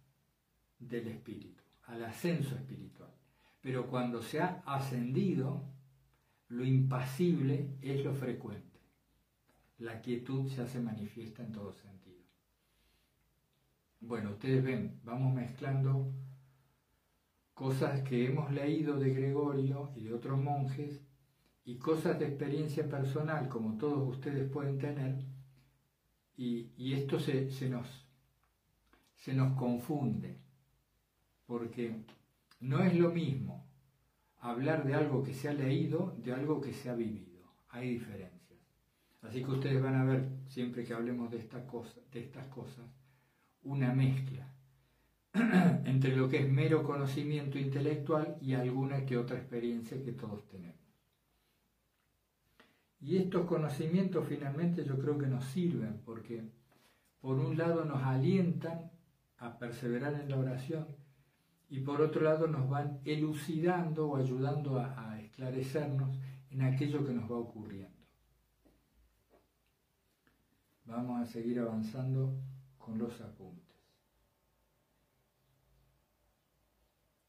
[0.79, 3.11] del espíritu, al ascenso espiritual.
[3.61, 5.63] Pero cuando se ha ascendido,
[6.49, 8.70] lo impasible es lo frecuente.
[9.81, 12.23] La quietud se hace manifiesta en todo sentido.
[14.01, 16.13] Bueno, ustedes ven, vamos mezclando
[17.55, 21.03] cosas que hemos leído de Gregorio y de otros monjes
[21.65, 25.25] y cosas de experiencia personal como todos ustedes pueden tener,
[26.37, 28.07] y, esto se, nos,
[29.17, 30.39] se nos confunde,
[31.47, 32.03] porque
[32.61, 33.67] no es lo mismo
[34.39, 38.40] hablar de algo que se ha leído de algo que se ha vivido, hay diferencias.
[39.23, 42.85] Así que ustedes van a ver, siempre que hablemos de, de estas cosas,
[43.63, 44.49] una mezcla
[45.85, 50.81] entre lo que es mero conocimiento intelectual y alguna que otra experiencia que todos tenemos.
[53.01, 56.45] Y estos conocimientos finalmente yo creo que nos sirven porque
[57.21, 58.91] por un lado nos alientan
[59.39, 60.87] a perseverar en la oración
[61.69, 66.19] y por otro lado nos van elucidando o ayudando a, esclarecernos
[66.51, 68.00] en aquello que nos va ocurriendo.
[70.91, 72.35] Vamos a seguir avanzando
[72.77, 73.65] con los apuntes.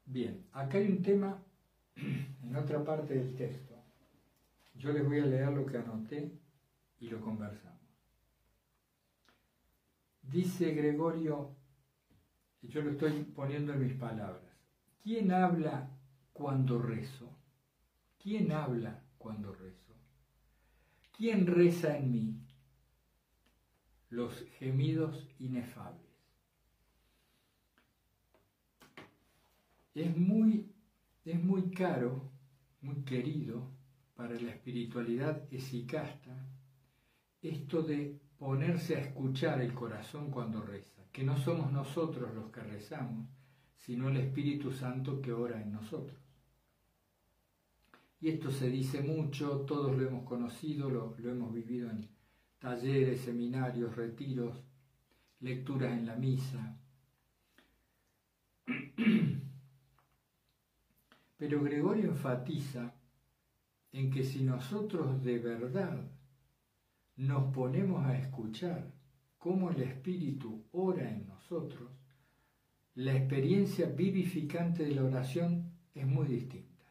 [0.06, 1.42] Bien, acá hay un tema
[1.96, 3.72] en otra parte del texto
[4.82, 6.32] yo les voy a leer lo que anoté
[7.00, 7.80] y lo conversamos.
[10.24, 11.56] Dice Gregorio,
[12.62, 14.56] y yo lo estoy poniendo en mis palabras,
[15.04, 15.90] ¿quién habla
[16.34, 17.30] cuando rezo?
[18.18, 19.94] ¿Quién habla cuando rezo?
[21.16, 22.41] ¿Quién reza en mí?
[24.12, 26.12] Los gemidos inefables.
[29.96, 30.72] Es muy,
[31.26, 32.30] es muy caro,
[32.82, 33.68] muy querido
[34.16, 36.38] para la espiritualidad esicasta
[37.42, 42.62] esto de ponerse a escuchar el corazón cuando reza, que no somos nosotros los que
[42.62, 43.28] rezamos,
[43.78, 46.20] sino el Espíritu Santo que ora en nosotros.
[48.20, 52.08] Y esto se dice mucho, todos lo hemos conocido, lo, lo hemos vivido en
[52.62, 54.56] talleres, seminarios, retiros,
[55.40, 56.78] lecturas en la misa.
[61.38, 62.94] Pero Gregorio enfatiza
[63.92, 66.08] en que si nosotros de verdad
[67.18, 68.94] nos ponemos a escuchar
[69.40, 71.90] cómo el Espíritu ora en nosotros,
[72.94, 76.86] la experiencia vivificante de la oración es muy distinta.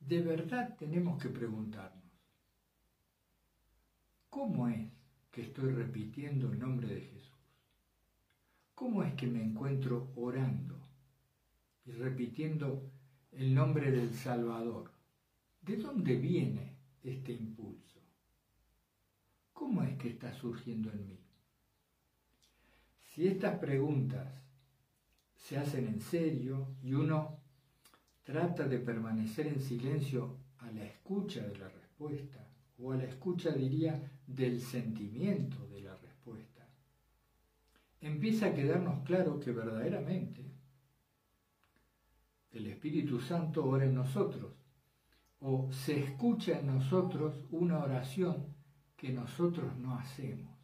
[0.00, 1.95] De verdad tenemos que preguntarnos,
[4.36, 4.86] ¿cómo es
[5.30, 7.32] que estoy repitiendo el nombre de Jesús?
[8.74, 10.78] ¿Cómo es que me encuentro orando
[11.86, 12.92] y repitiendo
[13.32, 14.90] el nombre del Salvador?
[15.62, 17.98] ¿De dónde viene este impulso?
[19.54, 21.18] ¿Cómo es que está surgiendo en mí?
[23.04, 24.28] Si estas preguntas
[25.34, 27.38] se hacen en serio y uno
[28.22, 32.45] trata de permanecer en silencio a la escucha de la respuesta,
[32.78, 36.68] o a la escucha diría del sentimiento de la respuesta,
[38.00, 40.44] empieza a quedarnos claro que verdaderamente
[42.52, 44.54] el Espíritu Santo ora en nosotros,
[45.40, 48.54] o se escucha en nosotros una oración
[48.96, 50.56] que nosotros no hacemos.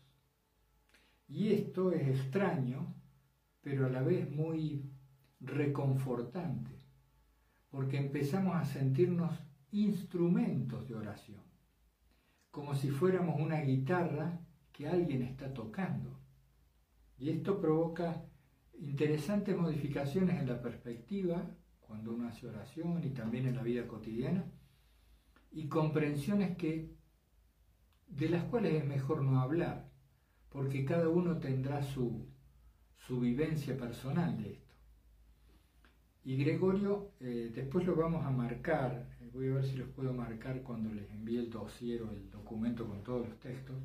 [1.29, 2.95] Y esto es extraño,
[3.61, 4.91] pero a la vez muy
[5.41, 6.79] reconfortante,
[7.71, 9.39] porque empezamos a sentirnos
[9.71, 11.43] instrumentos de oración,
[12.53, 14.39] como si fuéramos una guitarra
[14.73, 16.21] que alguien está tocando.
[17.19, 18.25] Y esto provoca
[18.75, 21.51] interesantes modificaciones en la perspectiva
[21.81, 24.45] cuando uno hace oración y también en la vida cotidiana,
[25.51, 26.95] y comprensiones que,
[28.09, 29.91] de las cuales es mejor no hablar,
[30.49, 32.27] porque cada uno tendrá su,
[32.97, 34.75] su vivencia personal de esto.
[36.25, 40.63] Y Gregorio, eh, después lo vamos a marcar, voy a ver si los puedo marcar
[40.63, 43.77] cuando les envíe el dossier o el documento con todos los textos,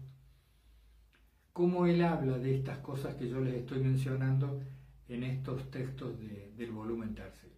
[1.54, 4.62] cómo él habla de estas cosas que yo les estoy mencionando
[5.08, 7.56] en estos textos del volumen tercero.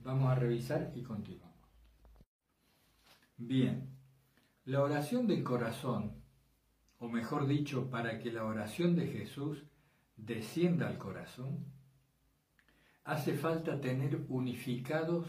[0.00, 1.56] Vamos a revisar y continuamos.
[3.36, 3.88] Bien,
[4.64, 6.20] la oración del corazón
[7.00, 9.64] o mejor dicho, para que la oración de Jesús
[10.16, 11.64] descienda al corazón,
[13.04, 15.26] hace falta tener unificados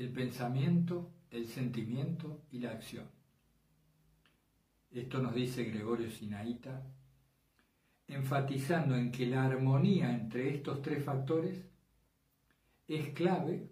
[0.00, 3.04] el pensamiento, el sentimiento y la acción.
[4.90, 6.82] Esto nos dice Gregorio Sinaíta,
[8.08, 11.66] enfatizando en que la armonía entre estos tres factores
[12.88, 13.68] es clave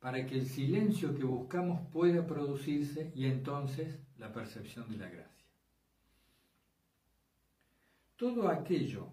[0.00, 5.44] para que el silencio que buscamos pueda producirse y entonces la percepción de la gracia.
[8.16, 9.12] Todo aquello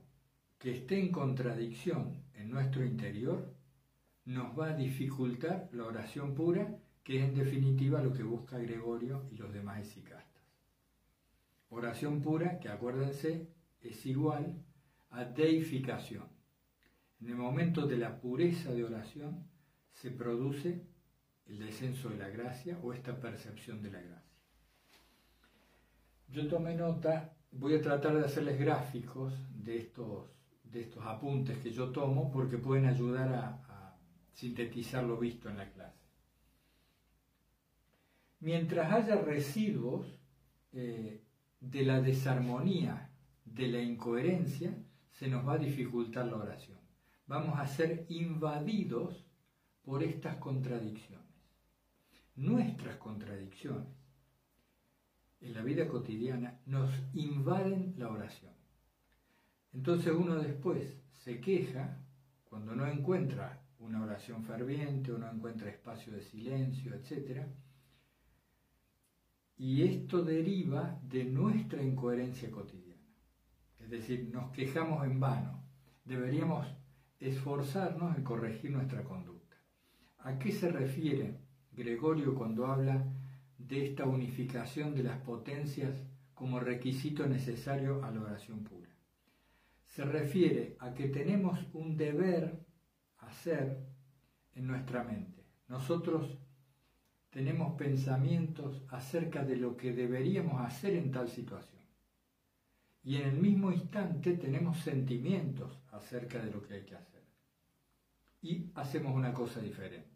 [0.58, 3.54] que esté en contradicción en nuestro interior
[4.26, 9.28] nos va a dificultar la oración pura, que es en definitiva lo que busca Gregorio
[9.32, 10.44] y los demás esicastas.
[11.70, 13.50] Oración pura, que acuérdense,
[13.82, 14.64] es igual
[15.10, 16.28] a deificación.
[17.20, 19.48] En el momento de la pureza de oración
[19.92, 20.86] se produce
[21.46, 24.24] el descenso de la gracia o esta percepción de la gracia.
[26.30, 30.26] Yo tomé nota voy a tratar de hacerles gráficos de estos,
[30.64, 33.60] de estos apuntes que yo tomo porque pueden ayudar a,
[34.34, 36.04] sintetizar lo visto en la clase.
[38.40, 40.20] Mientras haya residuos
[40.74, 41.22] eh,
[41.62, 43.10] de la desarmonía,
[43.46, 44.76] de la incoherencia,
[45.12, 46.78] se nos va a dificultar la oración.
[47.28, 49.26] Vamos a ser invadidos
[49.84, 51.24] por estas contradicciones.
[52.36, 53.88] Nuestras contradicciones
[55.40, 58.54] en la vida cotidiana nos invaden la oración.
[59.74, 61.98] Entonces uno después se queja
[62.46, 67.46] cuando no encuentra una oración ferviente o no encuentra espacio de silencio, etc.
[69.58, 73.02] Y esto deriva de nuestra incoherencia cotidiana.
[73.80, 75.64] Es decir, nos quejamos en vano.
[76.06, 76.68] Deberíamos
[77.20, 79.58] esforzarnos en corregir nuestra conducta.
[80.20, 81.44] ¿A qué se refiere
[81.76, 83.04] Gregorio cuando habla
[83.58, 85.94] de esta unificación de las potencias
[86.34, 88.90] como requisito necesario a la oración pura.
[89.84, 92.66] Se refiere a que tenemos un deber
[93.34, 93.78] hacer
[94.54, 95.44] en nuestra mente.
[95.68, 96.38] Nosotros
[97.32, 101.82] tenemos pensamientos acerca de lo que deberíamos hacer en tal situación.
[103.04, 107.24] Y en el mismo instante tenemos sentimientos acerca de lo que hay que hacer.
[108.42, 110.10] Y hacemos una cosa diferente.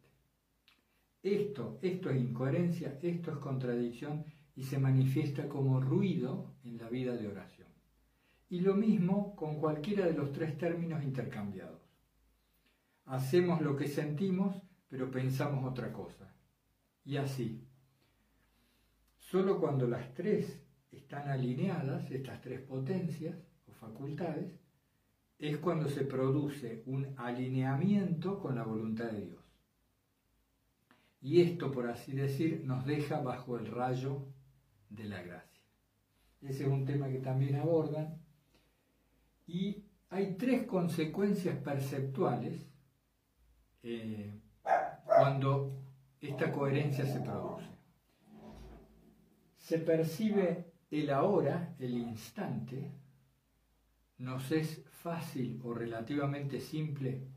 [1.23, 7.17] Esto, esto es incoherencia, esto es contradicción y se manifiesta como ruido en la vida
[7.17, 7.67] de oración.
[8.49, 11.86] Y lo mismo con cualquiera de los tres términos intercambiados.
[13.07, 16.33] Hacemos lo que sentimos, pero pensamos otra cosa.
[17.05, 17.65] Y así.
[19.17, 23.35] Solo cuando las tres están alineadas, estas tres potencias
[23.67, 24.53] o facultades,
[25.39, 29.43] es cuando se produce un alineamiento con la voluntad de Dios.
[31.21, 34.27] Y esto, por así decir, nos deja bajo el rayo
[34.89, 35.61] de la gracia.
[36.41, 38.19] Ese es un tema que también abordan
[39.47, 42.67] Y hay tres consecuencias perceptuales
[43.89, 44.41] eh,
[45.05, 45.71] cuando
[46.19, 47.69] esta coherencia se produce.
[49.57, 52.91] Se percibe el ahora, el instante,
[54.17, 57.27] nos es fácil o relativamente simple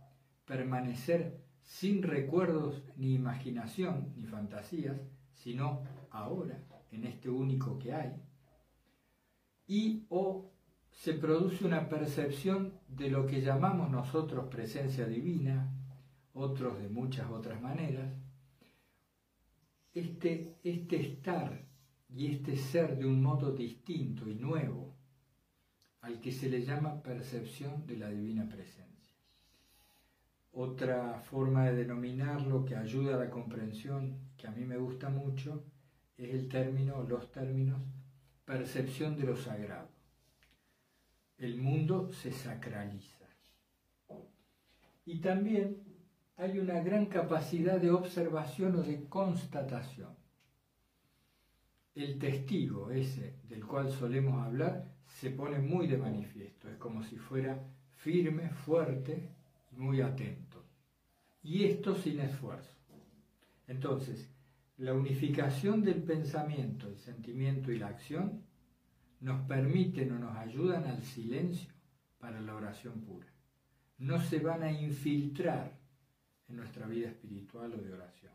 [0.45, 4.99] permanecer sin recuerdos ni imaginación ni fantasías,
[5.35, 8.13] sino ahora, en este único que hay.
[9.69, 10.51] Y o
[10.91, 15.73] se produce una percepción de lo que llamamos nosotros presencia divina,
[16.41, 18.11] otros de muchas otras maneras,
[19.93, 21.67] este, este estar
[22.09, 24.97] y este ser de un modo distinto y nuevo,
[26.01, 29.15] al que se le llama percepción de la divina presencia.
[30.53, 35.65] Otra forma de denominarlo que ayuda a la comprensión, que a mí me gusta mucho,
[36.17, 37.83] es el término, los términos,
[38.47, 39.91] percepción de lo sagrado.
[41.37, 43.27] El mundo se sacraliza.
[45.05, 45.90] Y también
[46.41, 50.09] hay una gran capacidad de observación o de constatación.
[51.95, 57.17] El testigo ese del cual solemos hablar se pone muy de manifiesto, es como si
[57.17, 57.63] fuera
[57.97, 59.29] firme, fuerte
[59.71, 60.65] y muy atento.
[61.43, 62.75] Y esto sin esfuerzo.
[63.67, 64.31] Entonces,
[64.79, 68.45] la unificación del pensamiento, el sentimiento y la acción
[69.21, 71.71] nos permiten o nos ayudan al silencio
[72.19, 73.29] para la oración pura.
[73.99, 75.80] No se van a infiltrar
[76.51, 78.33] en nuestra vida espiritual o de oración.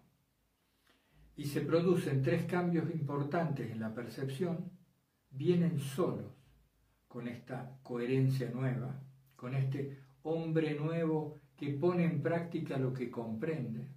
[1.38, 4.72] Y se producen tres cambios importantes en la percepción,
[5.30, 6.32] vienen solos
[7.08, 9.02] con esta coherencia nueva,
[9.36, 13.88] con este hombre nuevo que pone en práctica lo que comprende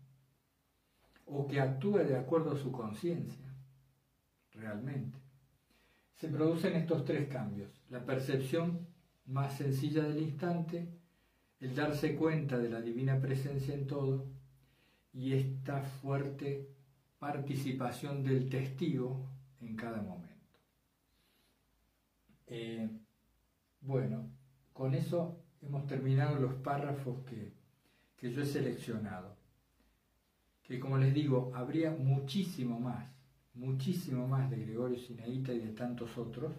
[1.27, 3.55] o que actúa de acuerdo a su conciencia,
[4.53, 5.19] realmente.
[6.15, 8.87] Se producen estos tres cambios, la percepción
[9.27, 10.89] más sencilla del instante,
[11.61, 14.27] el darse cuenta de la divina presencia en todo
[15.13, 16.69] y esta fuerte
[17.19, 19.27] participación del testigo
[19.61, 20.29] en cada momento.
[22.47, 22.89] Eh,
[23.81, 24.31] bueno,
[24.73, 27.53] con eso hemos terminado los párrafos que,
[28.17, 29.37] que yo he seleccionado,
[30.63, 33.09] que como les digo, habría muchísimo más,
[33.55, 36.53] muchísimo más de Gregorio Sinaíta y de tantos otros,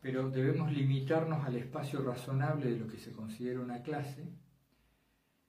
[0.00, 4.24] pero debemos limitarnos al espacio razonable de lo que se considera una clase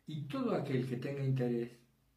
[0.07, 1.71] y todo aquel que tenga interés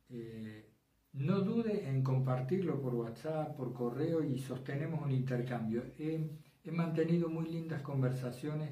[0.08, 0.72] eh,
[1.12, 5.84] no dude en compartirlo por WhatsApp, por correo y sostenemos un intercambio.
[5.98, 8.70] He, mantenido muy lindas conversaciones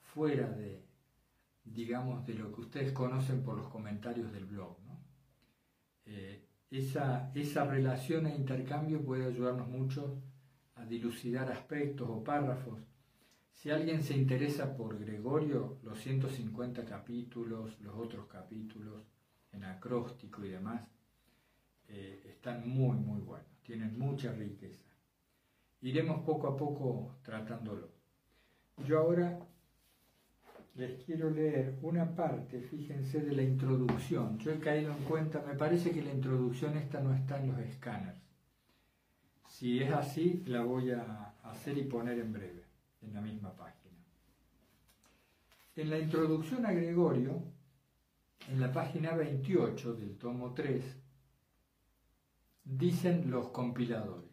[0.00, 0.86] fuera de,
[1.64, 4.76] digamos, de lo que ustedes conocen por los comentarios del blog.
[6.06, 10.22] Eh, esa, esa relación e intercambio puede ayudarnos mucho
[10.76, 12.80] a dilucidar aspectos o párrafos
[13.54, 19.04] si alguien se interesa por Gregorio, los 150 capítulos, los otros capítulos,
[19.52, 20.88] en acróstico y demás,
[21.88, 24.90] eh, están muy, muy buenos, tienen mucha riqueza.
[25.82, 27.90] Iremos poco a poco tratándolo.
[28.86, 29.38] Yo ahora
[30.74, 34.38] les quiero leer una parte, fíjense, de la introducción.
[34.38, 37.58] Yo he caído en cuenta, me parece que la introducción esta no está en los
[37.60, 38.22] escáneres.
[39.46, 42.61] Si es así, la voy a hacer y poner en breve
[43.02, 43.96] en la misma página.
[45.74, 47.42] En la introducción a Gregorio,
[48.48, 50.84] en la página 28 del tomo 3,
[52.64, 54.30] dicen los compiladores.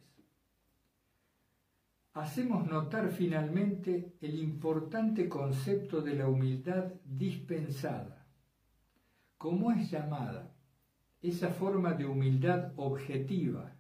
[2.14, 8.28] Hacemos notar finalmente el importante concepto de la humildad dispensada.
[9.38, 10.54] ¿Cómo es llamada?
[11.22, 13.74] Esa forma de humildad objetiva,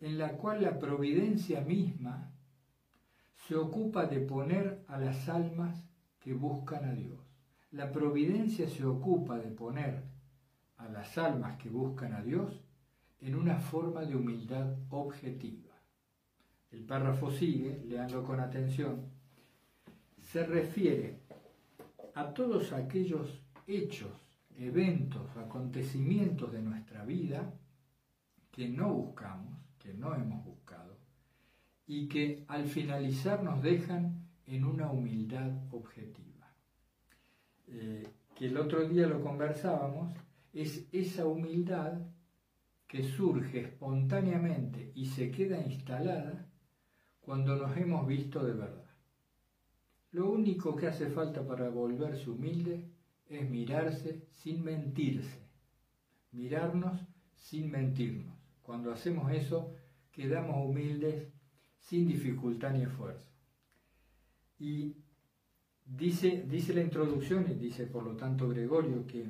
[0.00, 2.32] en la cual la providencia misma
[3.48, 5.82] se ocupa de poner a las almas
[6.20, 7.18] que buscan a Dios.
[7.70, 10.02] La providencia se ocupa de poner
[10.76, 12.60] a las almas que buscan a Dios
[13.22, 15.72] en una forma de humildad objetiva.
[16.70, 19.06] El párrafo sigue, leanlo con atención,
[20.20, 21.20] se refiere
[22.14, 24.12] a todos aquellos hechos,
[24.58, 27.50] eventos, acontecimientos de nuestra vida
[28.50, 30.57] que no buscamos, que no hemos buscado,
[31.88, 36.52] y que al finalizar nos dejan en una humildad objetiva.
[37.66, 40.12] Eh, que el otro día lo conversábamos,
[40.52, 41.98] es esa humildad
[42.86, 46.46] que surge espontáneamente y se queda instalada
[47.20, 48.84] cuando nos hemos visto de verdad.
[50.12, 52.86] Lo único que hace falta para volverse humilde
[53.28, 55.38] es mirarse sin mentirse,
[56.32, 57.00] mirarnos
[57.34, 58.36] sin mentirnos.
[58.62, 59.74] Cuando hacemos eso,
[60.12, 61.28] quedamos humildes
[61.78, 63.28] sin dificultad ni esfuerzo.
[64.58, 64.96] Y
[65.84, 69.26] dice, dice la introducción y dice por lo tanto Gregorio que,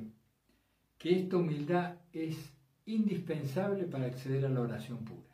[0.97, 2.53] que esta humildad es
[2.85, 5.29] indispensable para acceder a la oración pura.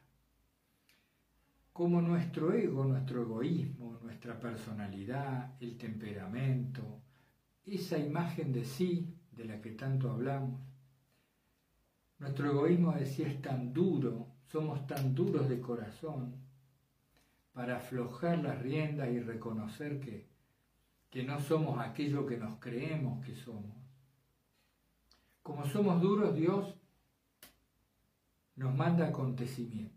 [1.71, 7.01] Como nuestro ego, nuestro egoísmo, nuestra personalidad, el temperamento,
[7.65, 10.61] esa imagen de sí de la que tanto hablamos,
[12.19, 16.44] nuestro egoísmo decía es tan duro, somos tan duros de corazón
[17.55, 20.27] para aflojar las riendas y reconocer que,
[21.09, 23.77] que no somos aquello que nos creemos que somos.
[25.41, 26.75] Como somos duros, Dios
[28.57, 29.95] nos manda acontecimientos.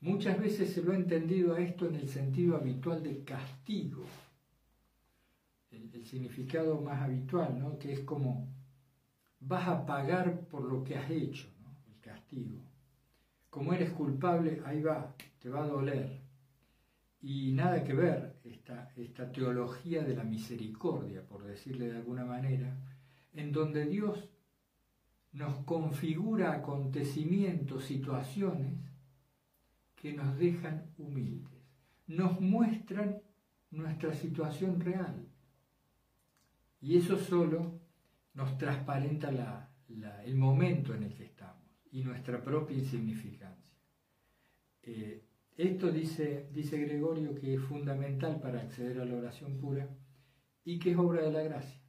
[0.00, 4.04] Muchas veces se lo ha entendido a esto en el sentido habitual de castigo,
[5.72, 7.78] el, significado más habitual, ¿no?
[7.78, 8.48] que es como
[9.40, 11.48] vas a pagar por lo que has hecho,
[11.88, 12.60] el castigo.
[13.50, 16.22] Como eres culpable, ahí va, te va a doler.
[17.20, 22.76] Y nada que ver esta, esta teología de la misericordia, por decirle de alguna manera,
[23.32, 24.28] en donde Dios
[25.32, 28.78] nos configura acontecimientos, situaciones
[29.96, 31.62] que nos dejan humildes,
[32.06, 33.20] nos muestran
[33.70, 35.26] nuestra situación real.
[36.80, 37.80] Y eso solo
[38.34, 39.30] nos transparenta
[40.24, 43.72] el momento en el que estamos y nuestra propia insignificancia.
[44.82, 45.22] Eh,
[45.56, 49.88] esto dice, dice Gregorio que es fundamental para acceder a la oración pura
[50.64, 51.80] y que es obra de la gracia.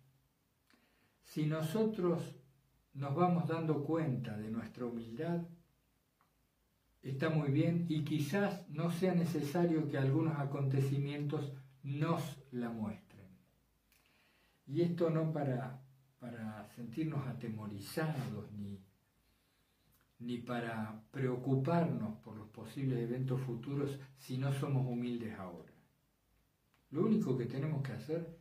[1.24, 2.36] Si nosotros
[2.94, 5.42] nos vamos dando cuenta de nuestra humildad,
[7.02, 11.54] está muy bien y quizás no sea necesario que algunos acontecimientos
[11.84, 13.28] nos la muestren.
[14.66, 15.82] Y esto no para,
[16.20, 18.83] para sentirnos atemorizados ni,
[20.24, 25.72] ni para preocuparnos por los posibles eventos futuros si no somos humildes ahora.
[26.92, 28.40] Lo único que tenemos que hacer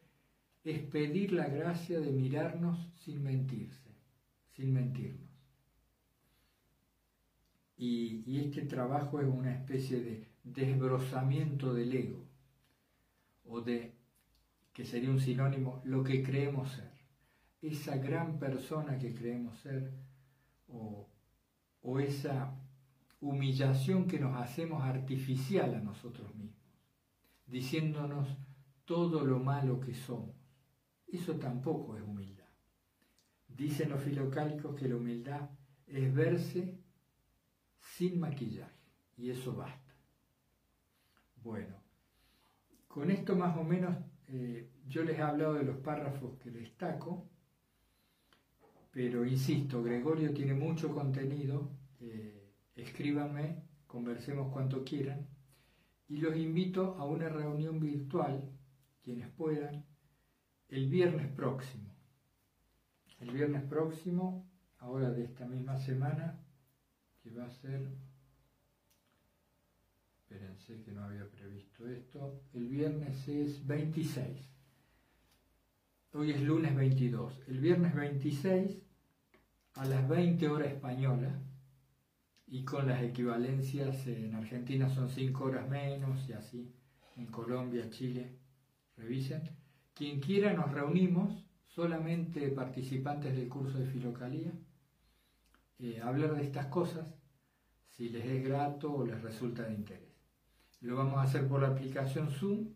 [0.63, 3.91] es pedir la gracia de mirarnos sin mentirse,
[4.53, 5.29] sin mentirnos.
[7.77, 12.25] Y, este trabajo es una especie de desbrozamiento del ego,
[13.45, 13.93] o de,
[14.73, 16.93] que sería un sinónimo, lo que creemos ser.
[17.61, 19.91] Esa gran persona que creemos ser,
[20.69, 21.09] o,
[21.83, 22.55] o esa
[23.21, 26.63] humillación que nos hacemos artificial a nosotros mismos,
[27.47, 28.29] diciéndonos
[28.85, 30.35] todo lo malo que somos.
[31.07, 32.49] Eso tampoco es humildad.
[33.49, 35.51] Dicen los filocálicos que la humildad
[35.87, 36.79] es verse
[37.81, 38.81] sin maquillaje,
[39.17, 39.95] y eso basta.
[41.43, 41.77] Bueno,
[42.89, 43.97] con esto más o menos
[44.29, 47.29] eh, yo les he hablado de los párrafos que destaco,
[48.93, 51.71] pero insisto, Gregorio tiene mucho contenido,
[52.01, 55.27] eh, escríbanme, conversemos cuanto quieran,
[56.09, 58.53] y los invito a una reunión virtual,
[59.03, 59.87] quienes puedan,
[60.69, 61.91] el viernes próximo.
[63.19, 64.47] El viernes próximo,
[64.79, 66.39] ahora de esta misma semana,
[67.23, 67.89] que va a ser,
[70.21, 74.52] espérense que no había previsto esto, el viernes es 26,
[76.15, 78.83] hoy es lunes 22, el viernes 26
[79.77, 81.33] a las 20 horas españolas
[82.47, 86.71] y con las equivalencias en Argentina son 5 horas menos y así,
[87.17, 88.37] en Colombia, Chile,
[88.99, 89.43] revisen.
[89.95, 94.53] Quien quiera nos reunimos, solamente participantes del curso de Filocalía,
[95.79, 97.07] eh, hablar de estas cosas,
[97.89, 100.13] si les es grato o les resulta de interés.
[100.83, 102.75] Lo vamos a hacer por la aplicación Zoom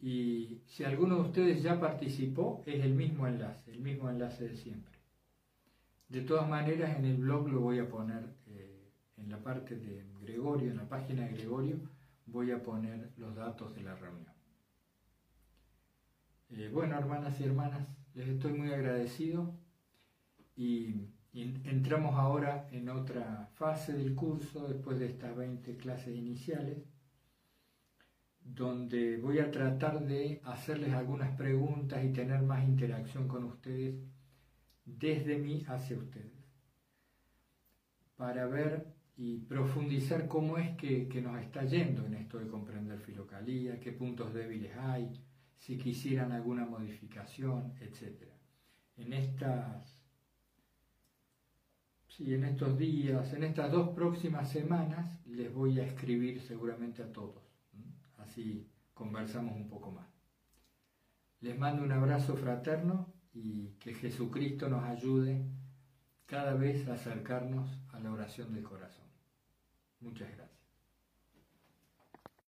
[0.00, 4.56] y si alguno de ustedes ya participó, es el mismo enlace, el mismo enlace de
[4.56, 4.96] siempre.
[6.08, 10.04] De todas maneras, en el blog lo voy a poner eh, en la parte de
[10.20, 11.80] Gregorio, en la página de Gregorio,
[12.26, 14.32] voy a poner los datos de la reunión.
[16.50, 19.52] Eh, bueno, hermanas y hermanas, les estoy muy agradecido
[20.56, 26.78] y entramos ahora en otra fase del curso, después de estas 20 clases iniciales,
[28.54, 33.96] donde voy a tratar de hacerles algunas preguntas y tener más interacción con ustedes
[34.84, 36.32] desde mí hacia ustedes,
[38.16, 38.86] para ver
[39.16, 43.92] y profundizar cómo es que, que nos está yendo en esto de comprender filocalía, qué
[43.92, 45.12] puntos débiles hay,
[45.58, 48.22] si quisieran alguna modificación, etc.
[48.96, 49.98] En estas
[52.18, 57.12] Sí, en estos días, en estas dos próximas semanas, les voy a escribir seguramente a
[57.12, 57.47] todos.
[58.38, 60.06] Así conversamos un poco más.
[61.40, 65.44] Les mando un abrazo fraterno y que Jesucristo nos ayude
[66.24, 69.06] cada vez a acercarnos a la oración del corazón.
[69.98, 70.47] Muchas gracias.